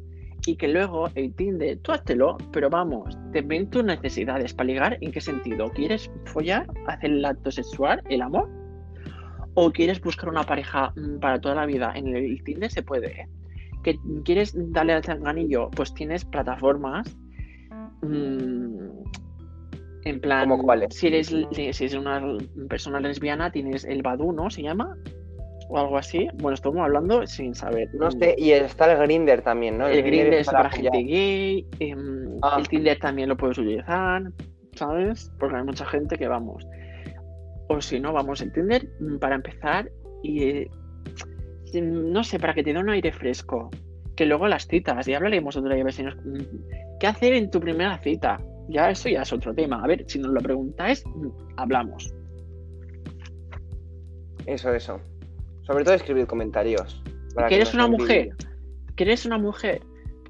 Y 0.46 0.56
que 0.56 0.68
luego 0.68 1.08
el 1.14 1.34
Tinder, 1.34 1.78
tú 1.78 1.92
háztelo, 1.92 2.38
pero 2.52 2.70
vamos, 2.70 3.16
te 3.32 3.42
ven 3.42 3.68
tus 3.68 3.84
necesidades 3.84 4.54
para 4.54 4.66
ligar. 4.68 4.98
¿En 5.00 5.12
qué 5.12 5.20
sentido? 5.20 5.70
¿Quieres 5.70 6.10
follar, 6.26 6.66
hacer 6.86 7.10
el 7.10 7.24
acto 7.24 7.50
sexual, 7.50 8.02
el 8.08 8.22
amor? 8.22 8.48
¿O 9.54 9.70
quieres 9.70 10.00
buscar 10.00 10.30
una 10.30 10.44
pareja 10.44 10.92
mm, 10.96 11.18
para 11.18 11.40
toda 11.40 11.56
la 11.56 11.66
vida? 11.66 11.92
En 11.94 12.16
el 12.16 12.42
Tinder 12.44 12.70
se 12.70 12.82
puede, 12.82 13.22
¿eh? 13.22 13.28
¿Que 13.82 13.98
quieres 14.24 14.54
darle 14.72 14.94
al 14.94 15.04
zanganillo? 15.04 15.70
Pues 15.70 15.92
tienes 15.94 16.24
plataformas. 16.24 17.16
mm, 18.02 18.88
en 20.04 20.20
plan, 20.20 20.48
¿Cómo 20.48 20.62
cuáles? 20.62 20.94
si 20.94 21.08
eres, 21.08 21.26
si 21.50 21.62
eres 21.66 21.94
una 21.94 22.38
persona 22.70 23.00
lesbiana, 23.00 23.50
tienes 23.52 23.84
el 23.84 24.00
Badu, 24.02 24.32
¿no? 24.32 24.48
¿Se 24.48 24.62
llama? 24.62 24.96
O 25.72 25.78
algo 25.78 25.96
así. 25.96 26.28
Bueno, 26.34 26.54
estamos 26.54 26.80
hablando 26.80 27.24
sin 27.28 27.54
saber. 27.54 27.88
No 27.94 28.10
sé, 28.10 28.34
y 28.36 28.50
está 28.50 28.90
el 28.92 28.98
Grinder 28.98 29.40
también, 29.42 29.78
¿no? 29.78 29.86
El 29.86 30.02
Grindr 30.02 30.34
es 30.34 30.48
para 30.48 30.68
gente 30.68 30.98
gay. 31.04 31.64
em, 31.78 32.38
Ah. 32.42 32.56
El 32.58 32.68
Tinder 32.68 32.98
también 32.98 33.28
lo 33.28 33.36
puedes 33.36 33.56
utilizar, 33.58 34.22
¿sabes? 34.74 35.30
Porque 35.38 35.56
hay 35.56 35.62
mucha 35.62 35.84
gente 35.86 36.16
que 36.16 36.26
vamos. 36.26 36.66
O 37.68 37.80
si 37.80 38.00
no, 38.00 38.12
vamos 38.12 38.40
el 38.40 38.50
Tinder 38.52 38.88
mm, 38.98 39.18
para 39.18 39.36
empezar 39.36 39.88
y 40.24 40.42
eh, 40.42 40.70
no 41.82 42.24
sé, 42.24 42.38
para 42.40 42.52
que 42.54 42.64
te 42.64 42.72
dé 42.72 42.78
un 42.80 42.90
aire 42.90 43.12
fresco. 43.12 43.70
Que 44.16 44.26
luego 44.26 44.48
las 44.48 44.66
citas, 44.66 45.06
ya 45.06 45.18
hablaremos 45.18 45.56
otro 45.56 45.72
día, 45.72 45.84
vecinos. 45.84 46.16
mm, 46.24 46.98
¿Qué 46.98 47.06
hacer 47.06 47.34
en 47.34 47.48
tu 47.50 47.60
primera 47.60 47.96
cita? 47.98 48.38
Ya 48.68 48.90
eso 48.90 49.08
ya 49.08 49.22
es 49.22 49.32
otro 49.32 49.54
tema. 49.54 49.82
A 49.84 49.86
ver, 49.86 50.04
si 50.08 50.18
nos 50.18 50.32
lo 50.32 50.40
preguntáis, 50.40 51.04
mm, 51.06 51.28
hablamos. 51.58 52.12
Eso, 54.46 54.74
eso. 54.74 55.00
Sobre 55.70 55.84
todo 55.84 55.94
escribir 55.94 56.26
comentarios. 56.26 57.00
para 57.32 57.46
¿Que 57.48 57.54
eres 57.54 57.68
nos 57.68 57.74
una 57.74 57.96
mujer? 57.96 58.30
¿Que 58.96 59.04
eres 59.04 59.24
una 59.24 59.38
mujer? 59.38 59.80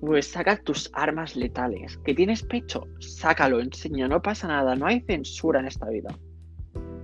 Pues 0.00 0.26
saca 0.26 0.59
tus 0.59 0.90
armas 0.92 1.35
letales. 1.35 1.97
¿Que 2.04 2.12
tienes 2.14 2.42
pecho? 2.42 2.87
Sácalo, 2.99 3.59
enseña, 3.61 4.06
no 4.06 4.20
pasa 4.20 4.49
nada, 4.49 4.75
no 4.76 4.85
hay 4.87 5.00
censura 5.00 5.61
en 5.61 5.66
esta 5.66 5.88
vida. 5.88 6.14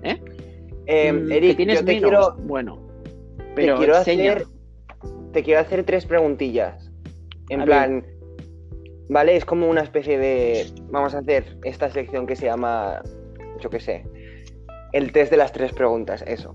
¿Eh? 0.03 0.21
Eh, 0.87 1.13
Mm, 1.13 1.33
Eric, 1.33 1.51
¿Que 1.51 1.57
tienes 1.57 1.81
yo 1.81 1.85
te 1.87 1.95
menos? 1.95 2.11
quiero, 2.11 2.37
Bueno, 2.47 2.87
te 3.39 3.45
pero 3.55 3.79
quiero 3.79 3.97
enseña. 3.97 4.33
hacer. 4.35 4.47
Te 5.33 5.43
quiero 5.43 5.61
hacer 5.61 5.85
tres 5.85 6.05
preguntillas. 6.05 6.91
En 7.49 7.63
A 7.63 7.65
plan. 7.65 8.05
¿Vale? 9.09 9.37
Es 9.37 9.47
como 9.47 9.67
una 9.71 9.81
especie 9.81 10.19
de. 10.19 10.67
Vamos 10.91 11.15
a 11.15 11.21
hacer 11.21 11.57
esta 11.65 11.89
sección 11.91 12.27
que 12.27 12.37
se 12.37 12.45
llama. 12.47 13.01
Yo 13.61 13.71
qué 13.71 13.81
sé. 13.81 14.05
El 14.93 15.11
test 15.13 15.31
de 15.31 15.39
las 15.39 15.53
tres 15.53 15.73
preguntas, 15.73 16.23
eso. 16.27 16.55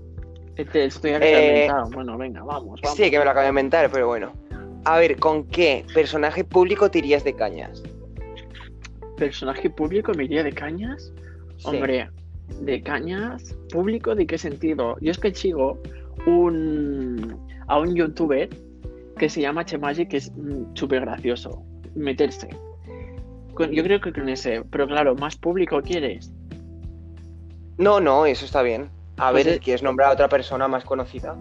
Este, 0.56 0.84
estoy 0.84 1.12
Eh. 1.20 1.68
Bueno, 1.92 2.18
venga, 2.18 2.42
vamos, 2.42 2.80
vamos. 2.82 2.96
Sí, 2.96 3.10
que 3.10 3.18
me 3.18 3.24
lo 3.24 3.30
acabo 3.30 3.44
de 3.44 3.50
inventar, 3.50 3.90
pero 3.90 4.06
bueno. 4.06 4.32
A 4.84 4.98
ver, 4.98 5.16
¿con 5.18 5.44
qué 5.44 5.84
personaje 5.94 6.44
público 6.44 6.90
te 6.90 6.98
irías 6.98 7.24
de 7.24 7.34
cañas? 7.34 7.82
¿Personaje 9.16 9.70
público 9.70 10.12
me 10.14 10.24
iría 10.24 10.42
de 10.42 10.52
cañas? 10.52 11.12
Sí. 11.58 11.68
Hombre, 11.68 12.10
de 12.60 12.82
cañas, 12.82 13.56
público, 13.70 14.14
¿de 14.14 14.26
qué 14.26 14.36
sentido? 14.36 14.96
Yo 15.00 15.12
es 15.12 15.18
que 15.18 15.32
sigo 15.34 15.78
un, 16.26 17.38
a 17.68 17.78
un 17.78 17.94
youtuber 17.94 18.48
que 19.18 19.28
se 19.28 19.40
llama 19.40 19.64
Chemagic, 19.64 20.08
que 20.08 20.16
es 20.18 20.32
súper 20.74 21.02
gracioso. 21.02 21.62
Meterse. 21.94 22.48
Con- 23.54 23.70
yo 23.70 23.82
creo 23.84 24.00
que 24.00 24.12
con 24.12 24.28
ese, 24.28 24.62
pero 24.70 24.86
claro, 24.86 25.14
más 25.14 25.36
público 25.36 25.80
quieres. 25.82 26.32
No, 27.78 28.00
no, 28.00 28.26
eso 28.26 28.44
está 28.44 28.62
bien. 28.62 28.90
A 29.18 29.30
Pues 29.30 29.44
ver, 29.44 29.54
es- 29.54 29.60
¿quieres 29.60 29.82
nombrar 29.82 30.08
a 30.10 30.12
otra 30.12 30.28
persona 30.28 30.68
más 30.68 30.84
conocida? 30.84 31.36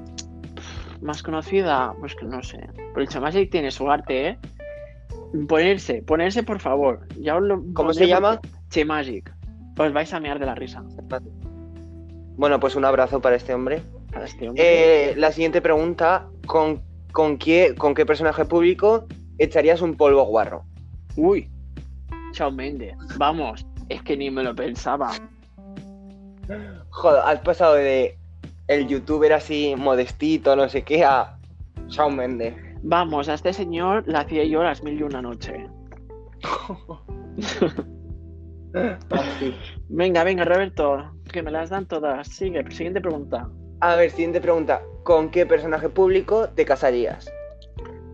Más 1.01 1.23
conocida, 1.23 1.93
pues 1.99 2.15
que 2.15 2.25
no 2.25 2.43
sé. 2.43 2.59
Pero 2.75 3.01
el 3.01 3.07
Chemagic 3.07 3.49
tiene 3.49 3.71
su 3.71 3.89
arte, 3.89 4.27
¿eh? 4.29 4.39
Ponerse, 5.47 6.01
ponerse 6.03 6.43
por 6.43 6.59
favor. 6.59 7.07
Ya 7.19 7.37
os 7.37 7.43
lo 7.43 7.63
¿Cómo 7.73 7.93
se 7.93 8.07
llama? 8.07 8.39
Chemagic. 8.69 9.33
Os 9.79 9.93
vais 9.93 10.13
a 10.13 10.19
mear 10.19 10.37
de 10.37 10.45
la 10.45 10.53
risa. 10.55 10.83
Bueno, 12.35 12.59
pues 12.59 12.75
un 12.75 12.85
abrazo 12.85 13.19
para 13.21 13.35
este 13.37 13.53
hombre. 13.53 13.81
Para 14.11 14.25
este 14.25 14.49
hombre. 14.49 15.11
Eh, 15.11 15.15
la 15.15 15.31
siguiente 15.31 15.61
pregunta, 15.61 16.27
¿con, 16.45 16.81
con, 17.13 17.37
qué, 17.37 17.73
¿con 17.77 17.93
qué 17.95 18.05
personaje 18.05 18.45
público 18.45 19.05
echarías 19.37 19.81
un 19.81 19.95
polvo 19.95 20.23
guarro? 20.25 20.65
Uy, 21.15 21.49
Chao 22.33 22.51
Méndez. 22.51 22.95
Vamos, 23.17 23.65
es 23.89 24.01
que 24.03 24.15
ni 24.15 24.29
me 24.29 24.43
lo 24.43 24.53
pensaba. 24.55 25.11
Joder, 26.89 27.21
has 27.25 27.39
pasado 27.39 27.75
de 27.75 28.17
el 28.67 28.88
youtuber 28.88 29.33
así 29.33 29.75
modestito, 29.77 30.55
no 30.55 30.69
sé 30.69 30.83
qué, 30.83 31.03
a 31.03 31.38
Shawn 31.88 32.15
Mendes. 32.15 32.55
Vamos, 32.83 33.29
a 33.29 33.36
este 33.36 33.53
señor 33.53 34.07
le 34.07 34.17
hacía 34.17 34.43
yo 34.45 34.63
las 34.63 34.81
mil 34.83 35.00
y 35.00 35.03
una 35.03 35.21
noche. 35.21 35.67
Venga, 39.89 40.24
venga, 40.24 40.45
Roberto, 40.45 41.12
que 41.31 41.43
me 41.43 41.51
las 41.51 41.69
dan 41.69 41.86
todas. 41.88 42.27
Sigue, 42.27 42.63
siguiente 42.71 43.01
pregunta. 43.01 43.50
A 43.81 43.95
ver, 43.95 44.12
siguiente 44.12 44.39
pregunta. 44.39 44.81
¿Con 45.03 45.29
qué 45.29 45.45
personaje 45.45 45.89
público 45.89 46.48
te 46.50 46.63
casarías? 46.63 47.29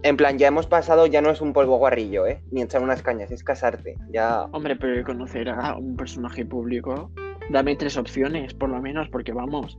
En 0.03 0.17
plan, 0.17 0.38
ya 0.38 0.48
hemos 0.48 0.65
pasado, 0.65 1.05
ya 1.05 1.22
no 1.22 1.29
es 1.29 1.41
un 1.41 1.53
polvo 1.53 1.77
guarrillo, 1.77 2.25
¿eh? 2.25 2.41
Ni 2.51 2.62
echar 2.62 2.81
unas 2.81 3.01
cañas, 3.01 3.31
es 3.31 3.43
casarte. 3.43 3.98
Ya. 4.10 4.43
Hombre, 4.51 4.75
pero 4.75 5.03
conocer 5.03 5.50
a 5.50 5.75
un 5.75 5.96
personaje 5.96 6.46
público. 6.46 7.12
Dame 7.50 7.75
tres 7.75 7.98
opciones, 7.98 8.54
por 8.54 8.70
lo 8.70 8.82
menos, 8.82 9.08
porque 9.10 9.32
vamos. 9.32 9.77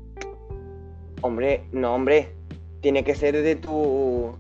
Hombre, 1.20 1.64
no, 1.72 1.94
hombre. 1.94 2.34
Tiene 2.80 3.04
que 3.04 3.14
ser 3.14 3.40
de 3.42 3.56
tu. 3.56 4.36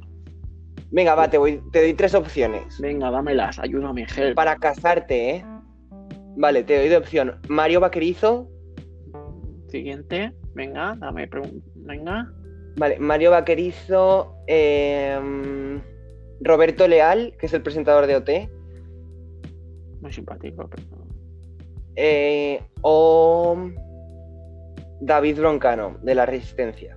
Venga, 0.90 1.14
va, 1.14 1.28
te, 1.28 1.36
voy, 1.38 1.60
te 1.72 1.80
doy 1.80 1.94
tres 1.94 2.14
opciones. 2.14 2.80
Venga, 2.80 3.10
dámelas, 3.10 3.58
ayúdame, 3.58 4.06
help. 4.16 4.34
Para 4.34 4.56
casarte, 4.56 5.30
¿eh? 5.30 5.44
Vale, 6.36 6.62
te 6.62 6.78
doy 6.78 6.88
de 6.88 6.96
opción. 6.96 7.36
Mario 7.48 7.80
Vaquerizo. 7.80 8.48
Siguiente, 9.66 10.32
venga, 10.54 10.96
dame 10.98 11.26
pregunta. 11.26 11.66
Venga. 11.74 12.32
Vale, 12.76 12.98
Mario 12.98 13.32
Vaquerizo. 13.32 14.34
em, 14.46 15.82
Roberto 16.40 16.86
Leal, 16.86 17.34
que 17.38 17.46
es 17.46 17.52
el 17.52 17.62
presentador 17.62 18.06
de 18.06 18.16
OT. 18.16 18.48
Muy 20.00 20.12
simpático, 20.12 20.70
pero. 20.70 20.97
Eh, 21.98 22.62
o. 22.82 23.56
David 25.00 25.38
Broncano, 25.38 25.96
de 26.02 26.14
la 26.14 26.26
Resistencia. 26.26 26.96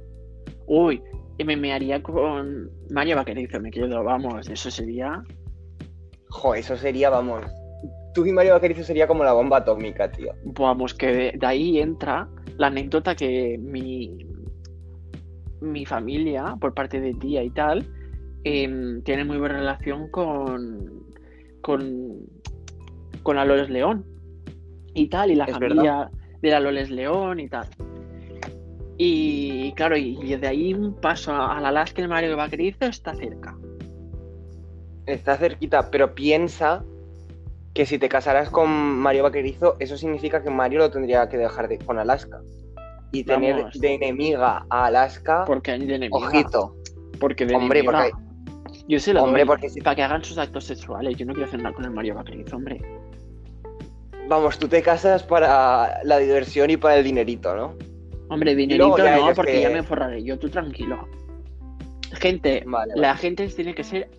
Uy, 0.68 1.02
me 1.44 1.56
mearía 1.56 2.02
con 2.02 2.70
Mario 2.92 3.16
Vaquerizo, 3.16 3.60
me 3.60 3.72
quedo, 3.72 4.04
vamos, 4.04 4.50
eso 4.50 4.72
sería. 4.72 5.24
Jo, 6.30 6.56
eso 6.56 6.78
sería, 6.78 7.10
vamos. 7.10 7.46
Tú 8.14 8.26
y 8.26 8.32
Mario 8.32 8.54
Vaquerizo 8.54 8.84
sería 8.84 9.08
como 9.08 9.24
la 9.24 9.34
bomba 9.34 9.58
atómica, 9.58 10.12
tío. 10.12 10.34
Vamos, 10.44 10.94
que 10.94 11.34
de, 11.38 11.40
ahí 11.46 11.80
entra 11.80 12.28
la 12.58 12.68
anécdota 12.68 13.16
que 13.16 13.58
mi, 13.60 14.26
mi 15.62 15.86
familia, 15.86 16.56
por 16.60 16.74
parte 16.74 17.00
de 17.00 17.14
tía 17.16 17.44
y 17.44 17.50
tal, 17.52 17.88
em, 18.44 19.02
tiene 19.04 19.26
muy 19.26 19.38
buena 19.38 19.60
relación 19.60 20.10
con, 20.10 21.06
con, 21.62 22.20
con 23.24 23.36
la 23.36 23.46
Loles 23.46 23.70
León 23.70 24.11
y 24.94 25.08
tal, 25.08 25.32
y 25.32 25.36
la 25.36 25.48
familia 25.48 26.10
de 26.42 26.50
la 26.50 26.60
Loles 26.60 26.90
León 26.90 27.40
y 27.40 27.48
tal. 27.48 27.68
Y 28.98 29.72
claro, 29.74 29.98
y, 29.98 30.18
y 30.22 30.36
de 30.36 30.48
ahí 30.48 30.74
un 30.74 30.94
paso 30.96 31.34
a, 31.34 31.58
a 31.58 31.62
la 31.62 31.70
Alaska 31.70 32.02
el 32.02 32.08
Mario 32.08 32.36
Vaquerizo 32.38 32.86
está 32.86 33.14
cerca. 33.16 33.58
Está 35.06 35.38
cerquita, 35.38 35.90
pero 35.90 36.14
piensa 36.14 36.84
que 37.74 37.86
si 37.86 37.98
te 37.98 38.10
casaras 38.10 38.50
con 38.50 38.70
Mario 38.70 39.24
Vaquerizo, 39.24 39.76
eso 39.80 39.98
significa 39.98 40.44
que 40.44 40.50
Mario 40.50 40.80
lo 40.80 40.92
tendría 40.92 41.28
que 41.30 41.38
dejar 41.38 41.68
de, 41.68 41.80
con 41.80 41.98
Alaska. 41.98 42.42
Y 43.14 43.24
tener 43.24 43.56
Vamos. 43.58 43.80
de 43.80 43.94
enemiga 43.96 44.66
a 44.70 44.86
Alaska, 44.86 45.44
Porque 45.46 45.72
hay 45.72 45.86
de 45.86 45.96
enemiga. 45.96 46.18
ojito. 46.18 46.76
Porque 47.20 47.46
de 47.46 47.56
Hombre, 47.56 47.80
enemiga. 47.80 48.10
Yo 48.88 49.00
se 49.00 49.14
lo 49.14 49.24
Hombre, 49.24 49.42
doy 49.42 49.48
porque 49.48 49.70
si- 49.70 49.82
para 49.82 49.96
que 49.96 50.04
hagan 50.04 50.24
sus 50.24 50.38
actos 50.38 50.64
sexuales. 50.66 51.16
Yo 51.18 51.26
no 51.26 51.34
quiero 51.34 51.48
hacer 51.48 51.62
nada 51.62 51.74
con 51.76 51.84
el 51.86 51.92
Mario 51.92 52.16
Vaquerizo, 52.16 52.56
hombre. 52.58 52.80
Vamos, 54.32 54.58
tú 54.58 54.70
te 54.70 54.82
casas 54.82 55.24
para 55.24 56.00
la 56.06 56.18
diversión 56.20 56.70
y 56.70 56.78
para 56.78 56.96
el 56.96 57.04
dinerito, 57.04 57.54
¿no? 57.54 57.76
Hombre, 58.30 58.56
dinerito 58.56 58.98
ya 58.98 59.18
no, 59.18 59.34
porque 59.36 59.52
que- 59.52 59.62
ya 59.62 59.70
me 59.70 59.84
forraré 59.84 60.24
yo, 60.24 60.40
tú 60.40 60.50
tranquilo. 60.50 61.06
Gente, 62.14 62.64
Vale, 62.66 62.94
la 62.96 63.18
gente 63.18 63.46
tiene 63.50 63.76
que 63.76 63.84
ser 63.84 64.10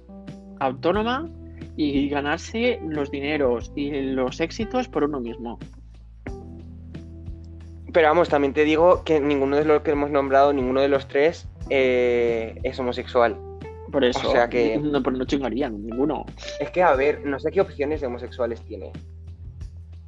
autónoma 0.60 1.30
y 1.78 2.10
ganarse 2.10 2.78
los 2.86 3.10
dineros 3.10 3.72
y 3.74 3.90
los 4.12 4.38
éxitos 4.40 4.86
por 4.86 5.04
uno 5.04 5.18
mismo. 5.18 5.58
Pero 7.90 8.08
vamos, 8.08 8.28
también 8.28 8.52
te 8.52 8.64
digo 8.64 9.04
que 9.04 9.18
ninguno 9.18 9.56
de 9.56 9.64
los 9.64 9.80
que 9.80 9.92
hemos 9.92 10.10
nombrado, 10.10 10.52
ninguno 10.52 10.82
de 10.82 10.88
los 10.88 11.08
tres 11.08 11.48
eh, 11.70 12.54
es 12.64 12.78
homosexual. 12.78 13.38
Por 13.90 14.04
eso. 14.04 14.28
O 14.28 14.32
sea 14.32 14.50
que- 14.50 14.76
No, 14.76 15.02
pero 15.02 15.16
no 15.16 15.24
chingarían, 15.24 15.82
ninguno. 15.86 16.26
Es 16.60 16.70
que, 16.70 16.82
a 16.82 16.94
ver, 16.96 17.24
no 17.24 17.38
sé 17.38 17.50
qué 17.50 17.62
opciones 17.62 18.02
de 18.02 18.08
homosexuales 18.08 18.60
tiene. 18.60 18.92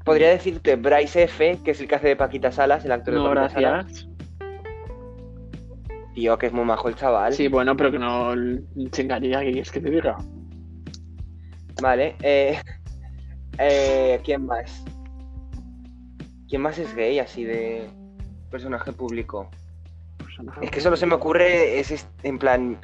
Podría 0.05 0.29
decirte 0.29 0.77
Bryce 0.77 1.25
F., 1.25 1.59
que 1.65 1.71
es 1.71 1.81
el 1.81 1.89
que 1.89 1.95
hace 1.95 2.09
de 2.09 2.17
Paquita 2.17 2.53
Salas, 2.53 2.85
el 2.85 2.93
actor 2.93 3.15
No, 3.15 3.29
de 3.29 3.35
Paquita 3.35 3.61
Salas. 3.61 4.09
Tío, 6.15 6.39
que 6.39 6.47
es 6.47 6.53
muy 6.53 6.65
majo 6.65 6.89
el 6.89 6.95
chaval. 6.95 7.33
Sí, 7.33 7.49
bueno, 7.49 7.77
pero 7.77 7.91
que 7.91 7.99
no 7.99 8.35
chingaría, 8.91 9.41
que 9.41 9.59
es 9.59 9.71
que 9.73 9.81
te 9.81 9.91
diga. 9.91 10.17
Vale. 11.83 12.15
Eh, 12.23 12.61
eh, 13.59 14.21
¿Quién 14.23 14.47
más? 14.47 14.85
¿Quién 16.49 16.63
más 16.63 16.79
es 16.79 16.95
gay 16.95 17.19
así 17.19 17.43
de 17.43 17.89
personaje 18.51 18.93
público? 18.93 19.51
Personaje. 20.19 20.67
Es 20.67 20.71
que 20.71 20.81
solo 20.81 20.97
se 20.97 21.07
me 21.07 21.15
ocurre, 21.15 21.81
es 21.81 22.07
en 22.23 22.39
plan... 22.39 22.79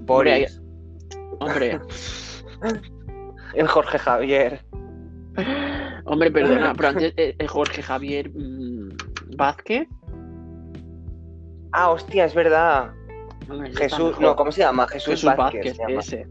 Boris, 0.00 0.60
Hombre, 1.38 1.80
el 3.54 3.68
Jorge 3.68 3.98
Javier. 3.98 4.64
hombre, 6.12 6.30
perdona, 6.30 6.74
pero 6.74 6.88
antes 6.88 7.14
eh, 7.16 7.34
eh, 7.38 7.46
Jorge 7.46 7.82
Javier 7.82 8.30
mm, 8.30 9.36
Vázquez. 9.36 9.88
Ah, 11.72 11.90
hostia, 11.90 12.26
es 12.26 12.34
verdad. 12.34 12.92
hombre, 13.48 13.74
Jesús, 13.74 14.18
no, 14.20 14.36
¿cómo 14.36 14.52
se 14.52 14.60
llama? 14.60 14.86
Jesús, 14.88 15.14
Jesús 15.14 15.36
Vázquez. 15.36 15.38
Vázquez, 15.38 15.76
se 15.76 15.82
llama. 15.82 16.00
ese. 16.00 16.26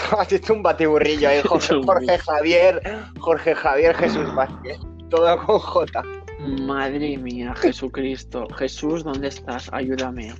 Has 0.18 0.32
hecho 0.32 0.54
un 0.54 0.62
batiburrillo 0.62 1.28
ahí, 1.28 1.42
Jorge, 1.44 2.18
Javier, 2.18 2.80
Jorge 3.18 3.54
Javier, 3.54 3.94
Jesús 3.94 4.34
Vázquez. 4.34 4.78
Todo 5.10 5.36
con 5.44 5.58
J. 5.58 6.02
Madre 6.62 7.18
mía, 7.18 7.54
Jesucristo. 7.56 8.46
Jesús, 8.56 9.04
¿dónde 9.04 9.28
estás? 9.28 9.68
Ayúdame. 9.72 10.32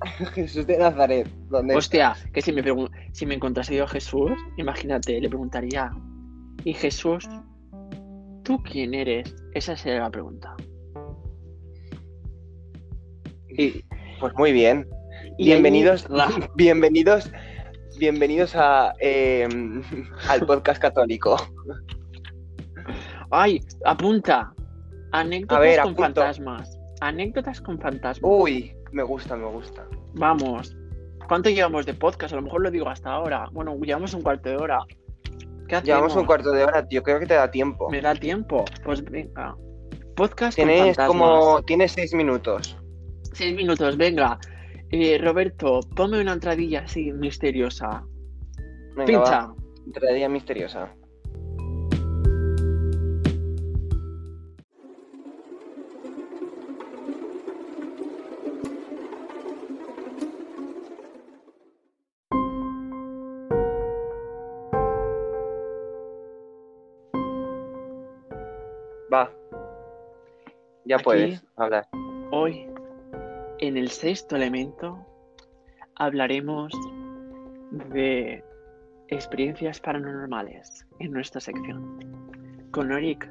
Jesús 0.34 0.66
de 0.66 0.76
Nazaret. 0.76 1.28
¿Dónde 1.48 1.74
Hostia, 1.74 2.14
que 2.34 2.42
si 2.42 2.52
me, 2.52 2.62
si 3.12 3.24
me 3.24 3.34
encontrase 3.34 3.76
yo 3.76 3.84
a 3.84 3.88
Jesús, 3.88 4.32
imagínate, 4.58 5.18
le 5.20 5.28
preguntaría, 5.28 5.90
¿y 6.64 6.74
Jesús, 6.74 7.26
tú 8.46 8.62
quién 8.62 8.94
eres? 8.94 9.34
Esa 9.54 9.76
sería 9.76 10.00
la 10.00 10.10
pregunta. 10.10 10.54
Y, 13.48 13.84
Pues 14.20 14.32
muy 14.34 14.52
bien. 14.52 14.88
y 15.36 15.46
Bienvenidos, 15.46 16.06
bienvenidos, 16.54 17.28
bienvenidos 17.98 18.54
a 18.54 18.94
eh, 19.00 19.48
al 20.28 20.46
podcast 20.46 20.80
católico. 20.80 21.36
¡Ay! 23.30 23.60
Apunta. 23.84 24.54
Anécdotas 25.10 25.58
A 25.58 25.60
ver, 25.60 25.80
con 25.80 25.92
apunto. 25.92 26.02
fantasmas. 26.20 26.78
Anécdotas 27.00 27.60
con 27.60 27.80
fantasmas. 27.80 28.20
Uy, 28.22 28.76
me 28.92 29.02
gusta, 29.02 29.36
me 29.36 29.46
gusta. 29.46 29.84
Vamos. 30.14 30.76
¿Cuánto 31.26 31.50
llevamos 31.50 31.84
de 31.84 31.94
podcast? 31.94 32.32
A 32.34 32.36
lo 32.36 32.42
mejor 32.42 32.62
lo 32.62 32.70
digo 32.70 32.88
hasta 32.88 33.10
ahora. 33.10 33.48
Bueno, 33.52 33.76
llevamos 33.80 34.14
un 34.14 34.22
cuarto 34.22 34.48
de 34.48 34.56
hora. 34.56 34.78
Llevamos 35.82 36.16
un 36.16 36.24
cuarto 36.24 36.52
de 36.52 36.64
hora, 36.64 36.86
tío. 36.86 37.02
Creo 37.02 37.20
que 37.20 37.26
te 37.26 37.34
da 37.34 37.50
tiempo. 37.50 37.90
¿Me 37.90 38.00
da 38.00 38.14
tiempo? 38.14 38.64
Pues 38.84 39.02
venga. 39.04 39.56
Podcast 40.16 40.56
Tienes 40.56 40.96
como, 40.96 41.62
tienes 41.62 41.92
seis 41.92 42.14
minutos. 42.14 42.76
Seis 43.32 43.54
minutos, 43.54 43.96
venga. 43.96 44.38
Eh, 44.90 45.18
Roberto, 45.18 45.80
ponme 45.94 46.20
una 46.20 46.32
entradilla 46.32 46.80
así 46.80 47.12
misteriosa. 47.12 48.02
Venga, 48.96 49.18
va. 49.18 49.24
Pincha. 49.24 49.54
Entradilla 49.86 50.28
misteriosa. 50.28 50.94
Ya 70.86 70.96
Aquí- 70.96 71.04
puedes 71.04 71.44
hablar. 71.56 71.88
Hoy, 72.30 72.66
en 73.58 73.76
el 73.76 73.90
sexto 73.90 74.36
elemento, 74.36 75.04
hablaremos 75.96 76.72
de 77.92 78.44
experiencias 79.08 79.80
paranormales 79.80 80.86
en 81.00 81.12
nuestra 81.12 81.40
sección. 81.40 82.68
Con 82.70 82.92
Eric 82.92 83.28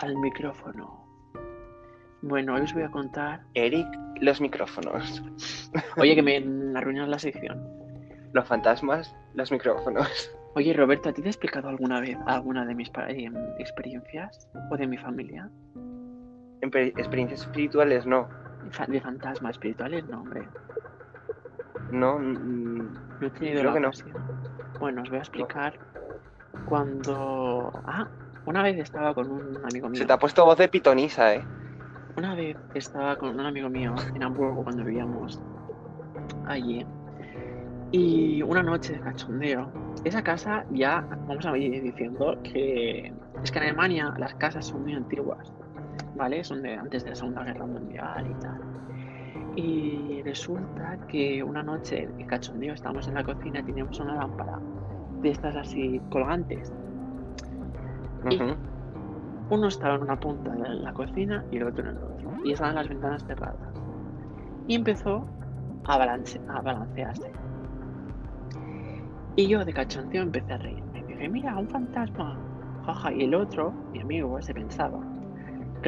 al 0.00 0.16
micrófono. 0.18 1.02
Bueno, 2.20 2.54
hoy 2.54 2.62
os 2.62 2.74
voy 2.74 2.82
a 2.82 2.90
contar. 2.90 3.40
Eric, 3.54 3.86
los 4.20 4.40
micrófonos. 4.40 5.22
Oye, 5.96 6.14
que 6.14 6.22
me 6.22 6.36
arruinas 6.76 7.08
la 7.08 7.18
sección. 7.18 7.66
Los 8.34 8.46
fantasmas, 8.46 9.16
los 9.34 9.50
micrófonos. 9.50 10.30
Oye, 10.54 10.74
Roberto, 10.74 11.08
¿a 11.08 11.12
ti 11.12 11.22
te 11.22 11.28
he 11.28 11.30
explicado 11.30 11.68
alguna 11.68 12.00
vez 12.00 12.18
alguna 12.26 12.66
de 12.66 12.74
mis 12.74 12.90
em, 13.08 13.34
experiencias? 13.58 14.48
¿O 14.70 14.76
de 14.76 14.86
mi 14.86 14.98
familia? 14.98 15.48
Experiencias 16.60 17.42
espirituales, 17.42 18.06
no. 18.06 18.28
De 18.88 19.00
fantasmas 19.00 19.52
espirituales, 19.52 20.06
no, 20.08 20.20
hombre. 20.20 20.46
No, 21.90 22.18
No 22.18 23.26
he 23.26 23.30
tenido 23.30 23.60
Creo 23.60 23.64
la 23.64 23.72
que 23.74 23.80
no. 23.80 23.90
Bueno, 24.78 25.02
os 25.02 25.08
voy 25.08 25.18
a 25.18 25.22
explicar 25.22 25.78
cuando... 26.66 27.72
Ah, 27.86 28.08
una 28.46 28.62
vez 28.62 28.78
estaba 28.78 29.14
con 29.14 29.30
un 29.30 29.58
amigo 29.64 29.88
mío. 29.88 30.00
se 30.00 30.06
te 30.06 30.12
ha 30.12 30.18
puesto 30.18 30.44
voz 30.44 30.58
de 30.58 30.68
pitonisa, 30.68 31.34
¿eh? 31.34 31.44
Una 32.16 32.34
vez 32.34 32.56
estaba 32.74 33.16
con 33.16 33.30
un 33.30 33.40
amigo 33.40 33.68
mío 33.68 33.94
en 34.14 34.22
Hamburgo 34.22 34.64
cuando 34.64 34.84
vivíamos 34.84 35.40
allí. 36.46 36.84
Y 37.90 38.42
una 38.42 38.62
noche 38.62 38.94
de 38.94 39.00
cachondeo. 39.00 39.70
Esa 40.04 40.22
casa 40.22 40.64
ya, 40.70 41.06
vamos 41.26 41.44
a 41.46 41.56
ir 41.56 41.82
diciendo 41.82 42.38
que 42.42 43.12
es 43.42 43.50
que 43.50 43.58
en 43.58 43.64
Alemania 43.64 44.14
las 44.18 44.34
casas 44.34 44.66
son 44.66 44.82
muy 44.82 44.94
antiguas, 44.94 45.52
¿vale? 46.18 46.44
Son 46.44 46.60
de 46.62 46.74
antes 46.74 47.04
de 47.04 47.10
la 47.10 47.16
Segunda 47.16 47.44
Guerra 47.44 47.64
Mundial 47.66 48.26
y 48.30 48.34
tal. 48.42 48.60
Y 49.56 50.22
resulta 50.22 50.98
que 51.08 51.42
una 51.42 51.62
noche 51.62 52.08
de 52.08 52.26
cachondeo 52.26 52.74
estábamos 52.74 53.08
en 53.08 53.14
la 53.14 53.24
cocina 53.24 53.60
y 53.60 53.62
teníamos 53.62 53.98
una 54.00 54.14
lámpara 54.16 54.58
de 55.22 55.30
estas 55.30 55.56
así 55.56 56.00
colgantes. 56.10 56.72
Y- 58.30 58.36
Ujú. 58.36 58.54
Uno 59.50 59.68
estaba 59.68 59.94
en 59.94 60.02
una 60.02 60.20
punta 60.20 60.50
de 60.52 60.68
la 60.74 60.92
cocina 60.92 61.42
y 61.50 61.56
el 61.56 61.62
otro 61.62 61.88
en 61.88 61.96
el 61.96 62.02
otro. 62.02 62.34
Y 62.44 62.52
estaban 62.52 62.74
las 62.74 62.86
ventanas 62.88 63.24
cerradas. 63.24 63.72
Y 64.66 64.74
empezó 64.74 65.26
a, 65.84 65.96
balance- 65.96 66.40
a 66.48 66.60
balancearse. 66.60 67.32
Y 69.36 69.48
yo 69.48 69.64
de 69.64 69.72
cachondeo 69.72 70.22
empecé 70.22 70.52
a 70.52 70.58
reírme. 70.58 71.02
Dije, 71.04 71.28
mira, 71.30 71.56
un 71.56 71.66
fantasma. 71.68 72.38
Jaja. 72.84 73.12
Y 73.14 73.22
el 73.24 73.34
otro, 73.34 73.72
mi 73.92 74.00
amigo, 74.00 74.40
se 74.42 74.52
pensaba 74.52 75.00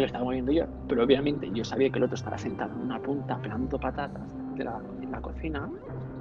lo 0.00 0.06
estaba 0.06 0.24
moviendo 0.24 0.52
yo. 0.52 0.64
Pero 0.88 1.04
obviamente 1.04 1.50
yo 1.52 1.64
sabía 1.64 1.90
que 1.90 1.98
el 1.98 2.04
otro 2.04 2.14
estaba 2.14 2.38
sentado 2.38 2.72
en 2.72 2.80
una 2.80 3.00
punta 3.00 3.40
pelando 3.40 3.78
patatas 3.78 4.22
de 4.56 4.64
la, 4.64 4.80
en 5.00 5.10
la 5.10 5.20
cocina. 5.20 5.70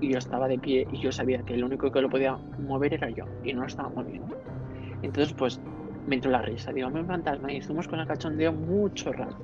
Y 0.01 0.11
yo 0.13 0.17
estaba 0.17 0.47
de 0.47 0.57
pie 0.57 0.87
y 0.91 0.99
yo 0.99 1.11
sabía 1.11 1.41
que 1.43 1.55
el 1.55 1.63
único 1.63 1.91
que 1.91 2.01
lo 2.01 2.09
podía 2.09 2.37
mover 2.59 2.93
era 2.93 3.09
yo. 3.09 3.25
Y 3.43 3.53
no 3.53 3.61
lo 3.61 3.67
estaba 3.67 3.89
moviendo. 3.89 4.35
Entonces, 5.01 5.33
pues 5.33 5.61
me 6.07 6.15
entró 6.15 6.31
la 6.31 6.41
risa. 6.41 6.71
Digo, 6.71 6.89
me 6.89 7.03
fantasma. 7.03 7.51
Y 7.51 7.57
estuvimos 7.57 7.87
con 7.87 7.99
el 7.99 8.07
cachondeo 8.07 8.53
mucho 8.53 9.11
rato. 9.11 9.37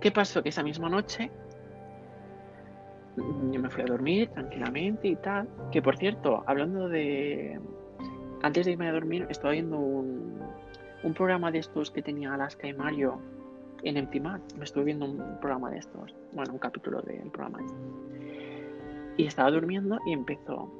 ¿Qué 0.00 0.10
pasó? 0.10 0.42
Que 0.42 0.48
esa 0.48 0.62
misma 0.62 0.88
noche 0.88 1.30
yo 3.16 3.60
me 3.60 3.68
fui 3.68 3.82
a 3.82 3.86
dormir 3.86 4.28
tranquilamente 4.30 5.08
y 5.08 5.16
tal. 5.16 5.48
Que 5.70 5.82
por 5.82 5.96
cierto, 5.96 6.42
hablando 6.46 6.88
de. 6.88 7.60
Antes 8.42 8.66
de 8.66 8.72
irme 8.72 8.88
a 8.88 8.92
dormir, 8.92 9.26
estaba 9.30 9.52
viendo 9.52 9.78
un, 9.78 10.40
un 11.04 11.14
programa 11.14 11.50
de 11.50 11.58
estos 11.58 11.90
que 11.90 12.02
tenía 12.02 12.34
Alaska 12.34 12.66
y 12.66 12.72
Mario 12.72 13.18
en 13.82 13.96
Emptimat. 13.96 14.40
Me 14.54 14.64
estuve 14.64 14.84
viendo 14.84 15.06
un 15.06 15.38
programa 15.40 15.70
de 15.70 15.78
estos. 15.78 16.14
Bueno, 16.32 16.52
un 16.52 16.58
capítulo 16.58 17.02
del 17.02 17.30
programa 17.30 17.60
este. 17.64 19.12
Y 19.16 19.26
estaba 19.26 19.50
durmiendo 19.50 19.98
y 20.06 20.12
empezó 20.12 20.70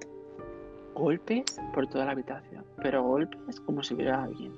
golpes 0.95 1.61
por 1.75 1.87
toda 1.89 2.05
la 2.07 2.13
habitación. 2.13 2.65
Pero 2.83 3.03
golpes 3.03 3.61
como 3.61 3.83
si 3.83 3.95
hubiera 3.95 4.23
alguien. 4.23 4.53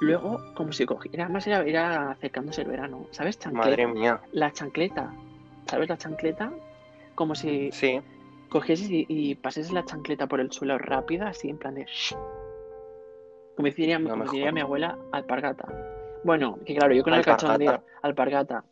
Luego, 0.00 0.40
como 0.54 0.72
si 0.72 0.84
cogiera. 0.84 1.24
Además, 1.24 1.46
era, 1.46 1.62
era 1.62 2.10
acercándose 2.10 2.62
el 2.62 2.68
verano. 2.68 3.06
¿Sabes? 3.12 3.38
Chancleta. 3.38 3.66
Madre 3.68 3.86
mía. 3.86 4.20
La 4.32 4.52
chancleta. 4.52 5.14
¿Sabes 5.66 5.88
la 5.88 5.96
chancleta? 5.96 6.52
Como 7.14 7.34
si 7.34 7.70
Sí. 7.72 8.00
cogieses 8.50 8.90
y, 8.90 9.06
y 9.08 9.34
pasases 9.36 9.72
la 9.72 9.84
chancleta 9.84 10.26
por 10.26 10.40
el 10.40 10.50
suelo 10.52 10.76
rápida, 10.78 11.28
así 11.28 11.48
en 11.48 11.58
plan 11.58 11.74
de. 11.76 11.86
Como 13.56 13.68
diría, 13.68 13.98
No 13.98 14.10
como 14.10 14.24
diría 14.30 14.52
mi 14.52 14.60
abuela, 14.60 14.98
alpargata. 15.12 15.66
Bueno, 16.24 16.58
que 16.64 16.74
claro, 16.74 16.94
yo 16.94 17.02
con 17.02 17.12
Alpargata. 17.12 17.46
el 17.46 17.48
cachondeo, 17.66 17.84
alpargata. 18.02 18.64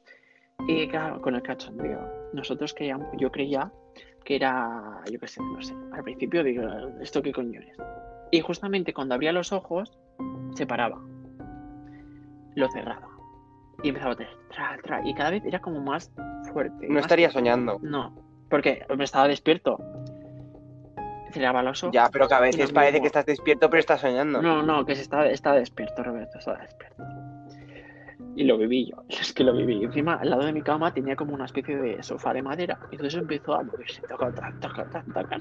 Y 0.66 0.88
claro, 0.88 1.21
con 1.21 1.35
el 1.35 1.42
cachondeo, 1.42 2.01
nosotros 2.33 2.73
creíamos, 2.75 3.09
yo 3.18 3.31
creía 3.31 3.71
que 4.25 4.37
era, 4.37 5.01
yo 5.11 5.18
qué 5.18 5.27
sé, 5.27 5.42
no 5.42 5.61
sé. 5.61 5.75
Al 5.92 6.03
principio 6.05 6.42
digo, 6.45 6.62
¿esto 7.01 7.21
qué 7.23 7.33
coño 7.33 7.61
es? 7.61 7.77
Y 8.31 8.40
justamente 8.40 8.95
cuando 8.95 9.14
abría 9.14 9.33
los 9.33 9.53
ojos, 9.53 9.92
se 10.55 10.66
paraba. 10.66 11.01
lo 12.55 12.68
cerraba. 12.71 13.09
Y 13.83 13.88
empezaba 13.88 14.12
a 14.12 14.16
tener 14.16 14.33
tra, 14.55 14.79
tra, 14.83 15.01
y 15.07 15.12
cada 15.14 15.31
vez 15.31 15.45
era 15.45 15.59
como 15.61 15.81
más 15.81 16.12
fuerte. 16.53 16.87
No 16.87 16.95
más 16.95 17.03
estaría 17.05 17.31
fuerte. 17.31 17.51
soñando. 17.51 17.79
No, 17.83 18.14
porque 18.49 18.85
me 18.97 19.05
estaba 19.05 19.27
despierto. 19.29 19.79
Cerraba 21.33 21.62
los 21.62 21.83
ojos. 21.83 21.95
Ya, 21.95 22.09
pero 22.11 22.29
que 22.29 22.35
a 22.35 22.40
veces 22.40 22.68
lo 22.68 22.75
parece 22.75 23.01
que 23.01 23.07
estás 23.07 23.27
despierto, 23.27 23.71
pero 23.71 23.81
estás 23.81 24.01
soñando. 24.01 24.42
No, 24.42 24.62
no, 24.62 24.85
que 24.85 24.95
se 24.95 25.03
estaba, 25.03 25.27
estaba 25.27 25.57
despierto, 25.57 26.03
Roberto, 26.03 26.38
estaba 26.38 26.59
despierto. 26.59 27.03
Y 28.35 28.45
lo 28.45 28.57
viví 28.57 28.90
yo, 28.90 29.03
es 29.09 29.33
que 29.33 29.45
lo 29.45 29.55
viví. 29.55 29.85
Encima, 29.85 30.14
al 30.14 30.31
lado 30.31 30.45
de 30.45 30.53
mi 30.53 30.62
cama 30.62 30.92
tenía 30.92 31.16
como 31.16 31.35
una 31.35 31.45
especie 31.45 31.77
de 31.77 32.03
sofá 32.03 32.33
de 32.33 32.42
madera. 32.42 32.79
Y 32.90 32.97
entonces 32.97 33.21
empezó 33.21 33.55
a 33.55 33.62
moverse, 33.62 34.03
toca, 34.03 34.33
toca, 34.61 34.85
toca. 34.85 35.38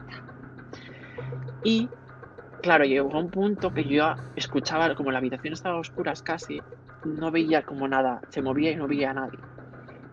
Y, 1.63 1.89
claro, 2.61 2.85
llegó 2.85 3.13
a 3.13 3.19
un 3.19 3.29
punto 3.29 3.73
que 3.73 3.83
yo 3.83 4.15
escuchaba, 4.35 4.93
como 4.95 5.11
la 5.11 5.19
habitación 5.19 5.53
estaba 5.53 5.75
a 5.77 5.79
oscuras 5.79 6.21
casi, 6.21 6.61
no 7.05 7.31
veía 7.31 7.63
como 7.63 7.87
nada, 7.87 8.21
se 8.29 8.41
movía 8.41 8.71
y 8.71 8.75
no 8.75 8.87
veía 8.87 9.11
a 9.11 9.13
nadie. 9.13 9.39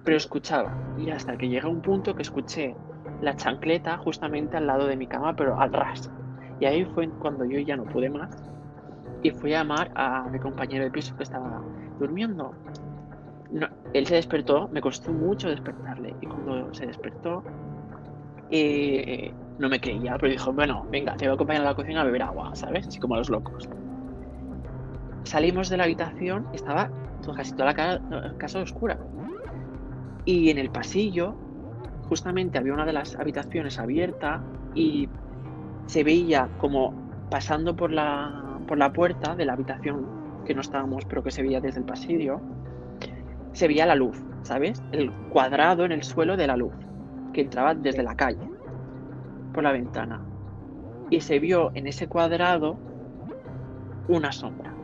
Pero 0.04 0.16
escuchaba. 0.16 0.76
Y 0.98 1.10
hasta 1.10 1.36
que 1.36 1.48
llega 1.48 1.68
un 1.68 1.82
punto 1.82 2.14
que 2.14 2.22
escuché 2.22 2.74
la 3.22 3.34
chancleta 3.36 3.96
justamente 3.98 4.56
al 4.56 4.66
lado 4.66 4.86
de 4.86 4.96
mi 4.96 5.06
cama, 5.06 5.34
pero 5.34 5.58
al 5.60 5.72
ras. 5.72 6.10
Y 6.60 6.64
ahí 6.64 6.84
fue 6.84 7.08
cuando 7.08 7.44
yo 7.44 7.58
ya 7.60 7.76
no 7.76 7.84
pude 7.84 8.10
más 8.10 8.30
y 9.22 9.30
fui 9.30 9.52
a 9.54 9.58
llamar 9.58 9.90
a 9.94 10.28
mi 10.30 10.38
compañero 10.38 10.84
de 10.84 10.90
piso 10.90 11.16
que 11.16 11.22
estaba 11.24 11.60
durmiendo. 11.98 12.52
Él 13.94 14.06
se 14.06 14.14
despertó, 14.16 14.68
me 14.72 14.80
costó 14.80 15.12
mucho 15.12 15.48
despertarle 15.48 16.14
y 16.20 16.26
cuando 16.26 16.72
se 16.74 16.86
despertó 16.86 17.42
eh, 18.50 19.32
no 19.58 19.68
me 19.68 19.80
creía, 19.80 20.16
pero 20.18 20.30
dijo, 20.30 20.52
bueno, 20.52 20.86
venga, 20.90 21.16
te 21.16 21.24
voy 21.26 21.32
a 21.32 21.34
acompañar 21.34 21.62
a 21.62 21.66
la 21.66 21.74
cocina 21.74 22.02
a 22.02 22.04
beber 22.04 22.22
agua, 22.22 22.50
¿sabes? 22.54 22.86
Así 22.86 22.98
como 23.00 23.14
a 23.14 23.18
los 23.18 23.30
locos. 23.30 23.68
Salimos 25.24 25.68
de 25.68 25.76
la 25.76 25.84
habitación, 25.84 26.46
estaba 26.52 26.90
casi 27.36 27.52
toda 27.52 27.66
la 27.66 27.74
ca- 27.74 28.00
casa 28.38 28.60
oscura. 28.60 28.98
Y 30.24 30.50
en 30.50 30.58
el 30.58 30.70
pasillo, 30.70 31.34
justamente 32.08 32.58
había 32.58 32.72
una 32.72 32.86
de 32.86 32.92
las 32.92 33.14
habitaciones 33.16 33.78
abierta 33.78 34.42
y 34.74 35.08
se 35.86 36.04
veía 36.04 36.48
como 36.58 36.94
pasando 37.30 37.76
por 37.76 37.92
la, 37.92 38.58
por 38.66 38.78
la 38.78 38.92
puerta 38.92 39.34
de 39.34 39.44
la 39.44 39.54
habitación 39.54 40.06
que 40.44 40.54
no 40.54 40.60
estábamos, 40.60 41.04
pero 41.04 41.22
que 41.22 41.30
se 41.30 41.42
veía 41.42 41.60
desde 41.60 41.80
el 41.80 41.86
pasillo, 41.86 42.40
se 43.52 43.68
veía 43.68 43.86
la 43.86 43.94
luz, 43.94 44.22
¿sabes? 44.42 44.82
El 44.92 45.10
cuadrado 45.30 45.84
en 45.84 45.92
el 45.92 46.02
suelo 46.02 46.36
de 46.36 46.46
la 46.46 46.56
luz, 46.56 46.72
que 47.32 47.42
entraba 47.42 47.74
desde 47.74 48.02
la 48.02 48.14
calle, 48.14 48.48
por 49.52 49.64
la 49.64 49.72
ventana. 49.72 50.22
Y 51.10 51.20
se 51.20 51.38
vio 51.38 51.70
en 51.74 51.86
ese 51.86 52.06
cuadrado 52.06 52.78
una 54.08 54.32
sombra. 54.32 54.74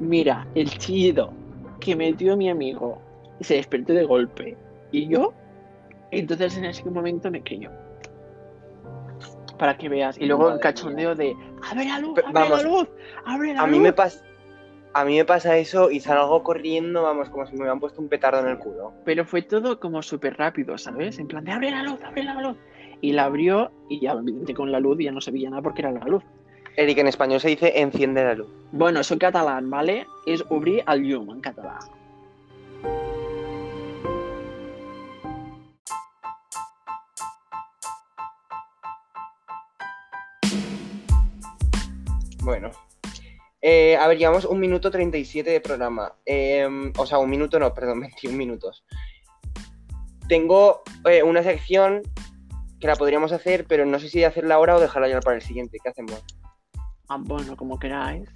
Mira, 0.00 0.46
el 0.54 0.68
chillido 0.70 1.32
que 1.80 1.96
metió 1.96 2.36
mi 2.36 2.50
amigo 2.50 3.00
se 3.40 3.54
despertó 3.54 3.92
de 3.92 4.04
golpe. 4.04 4.56
Y 4.92 5.08
yo, 5.08 5.32
entonces 6.10 6.56
en 6.56 6.64
ese 6.66 6.88
momento 6.90 7.30
me 7.30 7.42
creyó. 7.42 7.70
Para 9.58 9.76
que 9.76 9.88
veas. 9.88 10.18
Y 10.18 10.26
luego 10.26 10.50
el 10.52 10.60
cachondeo 10.60 11.14
de 11.14 11.34
abre 11.68 11.84
la 11.86 11.98
luz, 11.98 12.12
Pero, 12.14 12.28
abre 12.28 12.40
vamos, 12.40 12.62
la 12.62 12.68
luz, 12.70 12.88
abre 13.24 13.54
la 13.54 13.62
A 13.62 13.66
luz. 13.66 13.76
mí 13.76 13.80
me. 13.82 13.94
A 14.94 15.04
mí 15.04 15.16
me 15.16 15.24
pasa 15.24 15.56
eso 15.58 15.90
y 15.90 16.00
salgo 16.00 16.42
corriendo, 16.42 17.02
vamos, 17.02 17.28
como 17.28 17.46
si 17.46 17.52
me 17.52 17.60
hubieran 17.60 17.78
puesto 17.78 18.00
un 18.00 18.08
petardo 18.08 18.40
en 18.40 18.48
el 18.48 18.58
culo. 18.58 18.92
Pero 19.04 19.24
fue 19.24 19.42
todo 19.42 19.78
como 19.78 20.02
súper 20.02 20.36
rápido, 20.38 20.78
¿sabes? 20.78 21.18
En 21.18 21.28
plan 21.28 21.44
de 21.44 21.52
abre 21.52 21.70
la 21.70 21.82
luz, 21.82 22.00
abre 22.02 22.24
la 22.24 22.40
luz. 22.40 22.56
Y 23.00 23.12
la 23.12 23.24
abrió 23.24 23.70
y 23.88 24.00
ya 24.00 24.12
evidente 24.12 24.54
con 24.54 24.72
la 24.72 24.80
luz 24.80 24.98
y 25.00 25.04
ya 25.04 25.12
no 25.12 25.20
se 25.20 25.30
veía 25.30 25.50
nada 25.50 25.62
porque 25.62 25.82
era 25.82 25.92
la 25.92 26.04
luz. 26.04 26.24
Eric, 26.76 26.98
en 26.98 27.06
español 27.08 27.38
se 27.40 27.48
dice 27.48 27.80
enciende 27.80 28.24
la 28.24 28.34
luz. 28.34 28.48
Bueno, 28.72 29.02
soy 29.04 29.18
catalán, 29.18 29.68
¿vale? 29.68 30.06
Es 30.26 30.42
obrir 30.48 30.82
al 30.86 31.02
llum 31.02 31.30
en 31.30 31.40
catalán. 31.40 31.78
Bueno. 42.48 42.70
Eh, 43.60 43.94
a 43.98 44.08
ver, 44.08 44.16
llevamos 44.16 44.46
un 44.46 44.58
minuto 44.58 44.90
37 44.90 45.50
de 45.50 45.60
programa. 45.60 46.14
Eh, 46.24 46.66
o 46.96 47.04
sea, 47.04 47.18
un 47.18 47.28
minuto 47.28 47.58
no, 47.58 47.74
perdón, 47.74 48.00
21 48.22 48.34
minutos. 48.34 48.86
Tengo 50.28 50.82
eh, 51.04 51.22
una 51.22 51.42
sección 51.42 52.00
que 52.80 52.86
la 52.86 52.96
podríamos 52.96 53.32
hacer, 53.32 53.66
pero 53.68 53.84
no 53.84 53.98
sé 53.98 54.08
si 54.08 54.24
hacerla 54.24 54.54
ahora 54.54 54.76
o 54.76 54.80
dejarla 54.80 55.08
ya 55.08 55.20
para 55.20 55.36
el 55.36 55.42
siguiente. 55.42 55.76
¿Qué 55.82 55.90
hacemos? 55.90 56.24
Ah, 57.10 57.18
bueno, 57.20 57.54
como 57.54 57.78
queráis. 57.78 58.30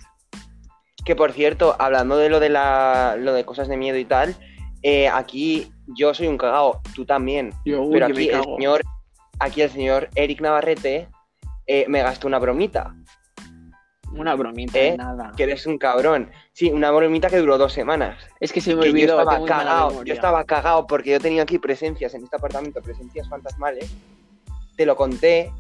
Que 1.07 1.17
por 1.17 1.33
cierto, 1.33 1.75
hablando 1.79 2.19
de 2.19 2.29
lo 2.29 2.39
de 2.39 2.51
la, 2.51 3.17
lo 3.19 3.33
de 3.33 3.47
cosas 3.47 3.67
de 3.67 3.79
miedo 3.79 3.97
y 3.97 4.05
tal, 4.05 4.37
eh, 4.83 5.09
aquí 5.09 5.73
yo 5.87 6.13
soy 6.13 6.27
un 6.27 6.37
cagao, 6.37 6.83
tú 6.95 7.07
también. 7.07 7.55
Yo, 7.65 7.81
uy, 7.81 7.95
Pero 7.95 8.07
aquí 8.07 8.29
el 8.29 8.45
señor, 8.45 8.83
aquí 9.39 9.63
el 9.63 9.71
señor 9.71 10.11
Eric 10.17 10.43
Navarrete 10.43 11.09
eh, 11.67 11.87
me 11.89 12.03
gastó 12.03 12.27
una 12.27 12.39
bromita. 12.39 12.95
Una 14.15 14.35
bromita 14.35 14.79
¿Eh? 14.79 14.97
nada. 14.97 15.33
Que 15.37 15.45
eres 15.45 15.67
un 15.67 15.79
cabrón. 15.79 16.31
Sí, 16.53 16.71
una 16.71 16.91
bromita 16.91 17.29
que 17.29 17.39
duró 17.39 17.57
dos 17.59 17.73
semanas. 17.73 18.19
Es 18.41 18.53
que 18.53 18.61
se 18.61 18.75
me 18.75 18.83
Que 18.83 18.89
yo 18.89 18.93
olvidó. 18.93 19.19
estaba 19.21 19.39
muy 19.39 19.49
mala 19.49 19.63
cagado, 19.65 20.05
yo 20.05 20.15
estaba 20.15 20.45
cagado 20.45 20.87
porque 20.87 21.11
yo 21.13 21.21
tenía 21.21 21.43
aquí 21.43 21.59
presencias 21.59 22.13
en 22.15 22.25
este 22.25 22.37
apartamento, 22.37 22.81
presencias 22.83 23.29
fantasmales. 23.29 23.91
Te 24.77 24.85
lo 24.87 24.97
conté 24.97 25.51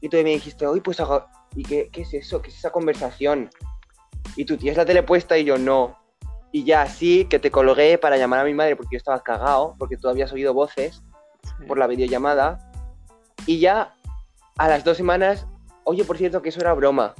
y 0.00 0.08
tú 0.08 0.16
me 0.18 0.24
dijiste, 0.24 0.66
uy, 0.68 0.80
pues 0.80 1.00
hago... 1.00 1.24
¿Y 1.56 1.62
qué, 1.62 1.88
qué 1.92 2.02
es 2.02 2.12
eso? 2.14 2.42
¿Qué 2.42 2.50
es 2.50 2.58
esa 2.58 2.70
conversación? 2.70 3.48
Y 4.36 4.44
tú 4.44 4.56
tienes 4.56 4.76
la 4.76 4.84
tele 4.84 5.02
puesta 5.02 5.38
y 5.38 5.44
yo 5.44 5.56
no. 5.56 5.96
Y 6.50 6.64
ya 6.64 6.82
así 6.82 7.24
que 7.26 7.38
te 7.38 7.50
colgué 7.50 7.96
para 7.98 8.16
llamar 8.16 8.40
a 8.40 8.44
mi 8.44 8.54
madre 8.54 8.76
porque 8.76 8.94
yo 8.94 8.98
estaba 8.98 9.22
cagado, 9.22 9.74
porque 9.78 9.96
tú 9.96 10.08
habías 10.08 10.32
oído 10.32 10.52
voces 10.52 11.02
Sí. 11.58 11.66
por 11.68 11.78
la 11.78 11.86
videollamada. 11.86 12.58
Y 13.46 13.58
ya 13.60 13.94
a 14.56 14.68
las 14.68 14.82
dos 14.82 14.96
semanas, 14.96 15.46
oye, 15.84 16.04
por 16.04 16.16
cierto, 16.16 16.42
que 16.42 16.48
eso 16.48 16.60
era 16.60 16.72
broma. 16.74 17.14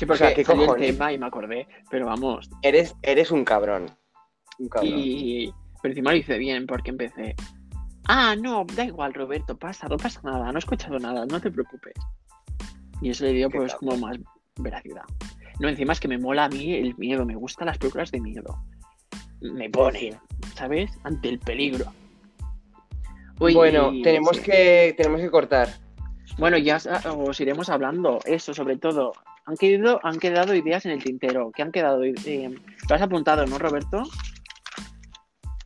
Sí, 0.00 0.06
o 0.06 0.08
porque 0.08 0.24
sea, 0.24 0.34
¿qué 0.34 0.44
salió 0.46 0.74
el 0.74 0.80
tema 0.80 1.12
y 1.12 1.18
me 1.18 1.26
acordé. 1.26 1.68
Pero 1.90 2.06
vamos. 2.06 2.48
Eres, 2.62 2.96
eres 3.02 3.30
un 3.30 3.44
cabrón. 3.44 3.90
Un 4.58 4.70
cabrón. 4.70 4.94
Y 4.96 5.52
pero 5.82 5.92
encima 5.92 6.12
lo 6.12 6.16
hice 6.16 6.38
bien 6.38 6.66
porque 6.66 6.88
empecé. 6.88 7.34
Ah, 8.08 8.34
no, 8.34 8.64
da 8.74 8.86
igual, 8.86 9.12
Roberto, 9.12 9.58
pasa, 9.58 9.88
no 9.88 9.98
pasa 9.98 10.22
nada, 10.24 10.50
no 10.50 10.56
he 10.56 10.58
escuchado 10.58 10.98
nada, 10.98 11.26
no 11.26 11.38
te 11.38 11.50
preocupes. 11.50 11.92
Y 13.02 13.10
eso 13.10 13.24
le 13.24 13.34
dio 13.34 13.50
pues 13.50 13.74
como 13.74 13.94
más 13.98 14.18
veracidad. 14.56 15.02
No, 15.58 15.68
encima 15.68 15.92
es 15.92 16.00
que 16.00 16.08
me 16.08 16.16
mola 16.16 16.46
a 16.46 16.48
mí 16.48 16.76
el 16.76 16.96
miedo, 16.96 17.26
me 17.26 17.34
gustan 17.34 17.66
las 17.66 17.76
películas 17.76 18.10
de 18.10 18.22
miedo. 18.22 18.58
Me 19.42 19.68
ponen, 19.68 20.18
¿sabes? 20.54 20.90
Ante 21.04 21.28
el 21.28 21.40
peligro. 21.40 21.92
Uy, 23.38 23.52
bueno, 23.52 23.92
tenemos 24.02 24.38
sí. 24.38 24.44
que, 24.44 24.94
tenemos 24.96 25.20
que 25.20 25.30
cortar. 25.30 25.68
Bueno, 26.38 26.56
ya 26.56 26.78
os 27.14 27.38
iremos 27.38 27.68
hablando, 27.68 28.20
eso 28.24 28.54
sobre 28.54 28.78
todo. 28.78 29.12
Han 29.50 29.56
quedado, 29.56 29.98
han 30.04 30.20
quedado 30.20 30.54
ideas 30.54 30.86
en 30.86 30.92
el 30.92 31.02
tintero. 31.02 31.50
¿Qué 31.50 31.62
han 31.62 31.72
quedado? 31.72 32.04
Eh, 32.04 32.54
lo 32.88 32.94
has 32.94 33.02
apuntado, 33.02 33.44
¿no, 33.46 33.58
Roberto? 33.58 34.04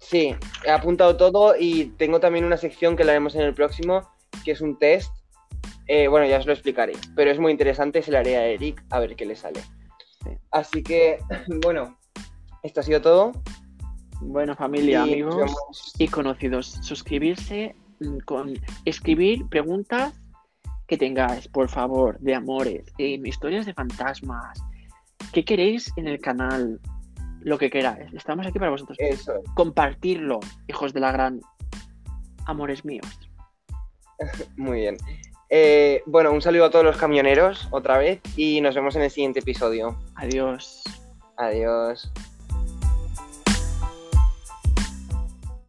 Sí, 0.00 0.34
he 0.64 0.70
apuntado 0.70 1.18
todo 1.18 1.54
y 1.58 1.86
tengo 1.98 2.18
también 2.18 2.46
una 2.46 2.56
sección 2.56 2.96
que 2.96 3.04
la 3.04 3.12
haremos 3.12 3.34
en 3.34 3.42
el 3.42 3.52
próximo, 3.52 4.08
que 4.42 4.52
es 4.52 4.62
un 4.62 4.78
test. 4.78 5.12
Eh, 5.86 6.08
bueno, 6.08 6.26
ya 6.26 6.38
os 6.38 6.46
lo 6.46 6.54
explicaré, 6.54 6.94
pero 7.14 7.30
es 7.30 7.38
muy 7.38 7.52
interesante, 7.52 8.00
se 8.00 8.10
lo 8.10 8.16
haré 8.18 8.38
a 8.38 8.46
Eric 8.46 8.82
a 8.88 9.00
ver 9.00 9.16
qué 9.16 9.26
le 9.26 9.36
sale. 9.36 9.60
Sí. 10.22 10.30
Así 10.50 10.82
que, 10.82 11.18
bueno, 11.62 11.98
esto 12.62 12.80
ha 12.80 12.82
sido 12.84 13.02
todo. 13.02 13.32
Bueno, 14.22 14.56
familia, 14.56 15.00
y 15.06 15.12
amigos. 15.12 15.36
vemos- 15.36 15.92
y 15.98 16.08
conocidos. 16.08 16.78
Suscribirse, 16.80 17.76
mm, 18.00 18.18
con 18.24 18.54
escribir 18.86 19.46
preguntas 19.50 20.14
que 20.86 20.96
tengáis, 20.96 21.48
por 21.48 21.68
favor, 21.68 22.18
de 22.20 22.34
amores, 22.34 22.84
eh, 22.98 23.20
historias 23.24 23.66
de 23.66 23.74
fantasmas. 23.74 24.58
¿Qué 25.32 25.44
queréis 25.44 25.92
en 25.96 26.08
el 26.08 26.20
canal? 26.20 26.80
Lo 27.40 27.58
que 27.58 27.70
queráis. 27.70 28.12
Estamos 28.14 28.46
aquí 28.46 28.58
para 28.58 28.70
vosotros. 28.70 28.96
Eso, 29.00 29.34
Compartirlo, 29.54 30.40
hijos 30.68 30.92
de 30.92 31.00
la 31.00 31.12
gran. 31.12 31.40
Amores 32.46 32.84
míos. 32.84 33.06
muy 34.56 34.80
bien. 34.80 34.96
Eh, 35.50 36.02
bueno, 36.06 36.32
un 36.32 36.42
saludo 36.42 36.66
a 36.66 36.70
todos 36.70 36.84
los 36.84 36.96
camioneros 36.96 37.68
otra 37.70 37.98
vez 37.98 38.20
y 38.36 38.60
nos 38.60 38.74
vemos 38.74 38.96
en 38.96 39.02
el 39.02 39.10
siguiente 39.10 39.40
episodio. 39.40 39.98
Adiós. 40.16 40.82
Adiós. 41.36 42.10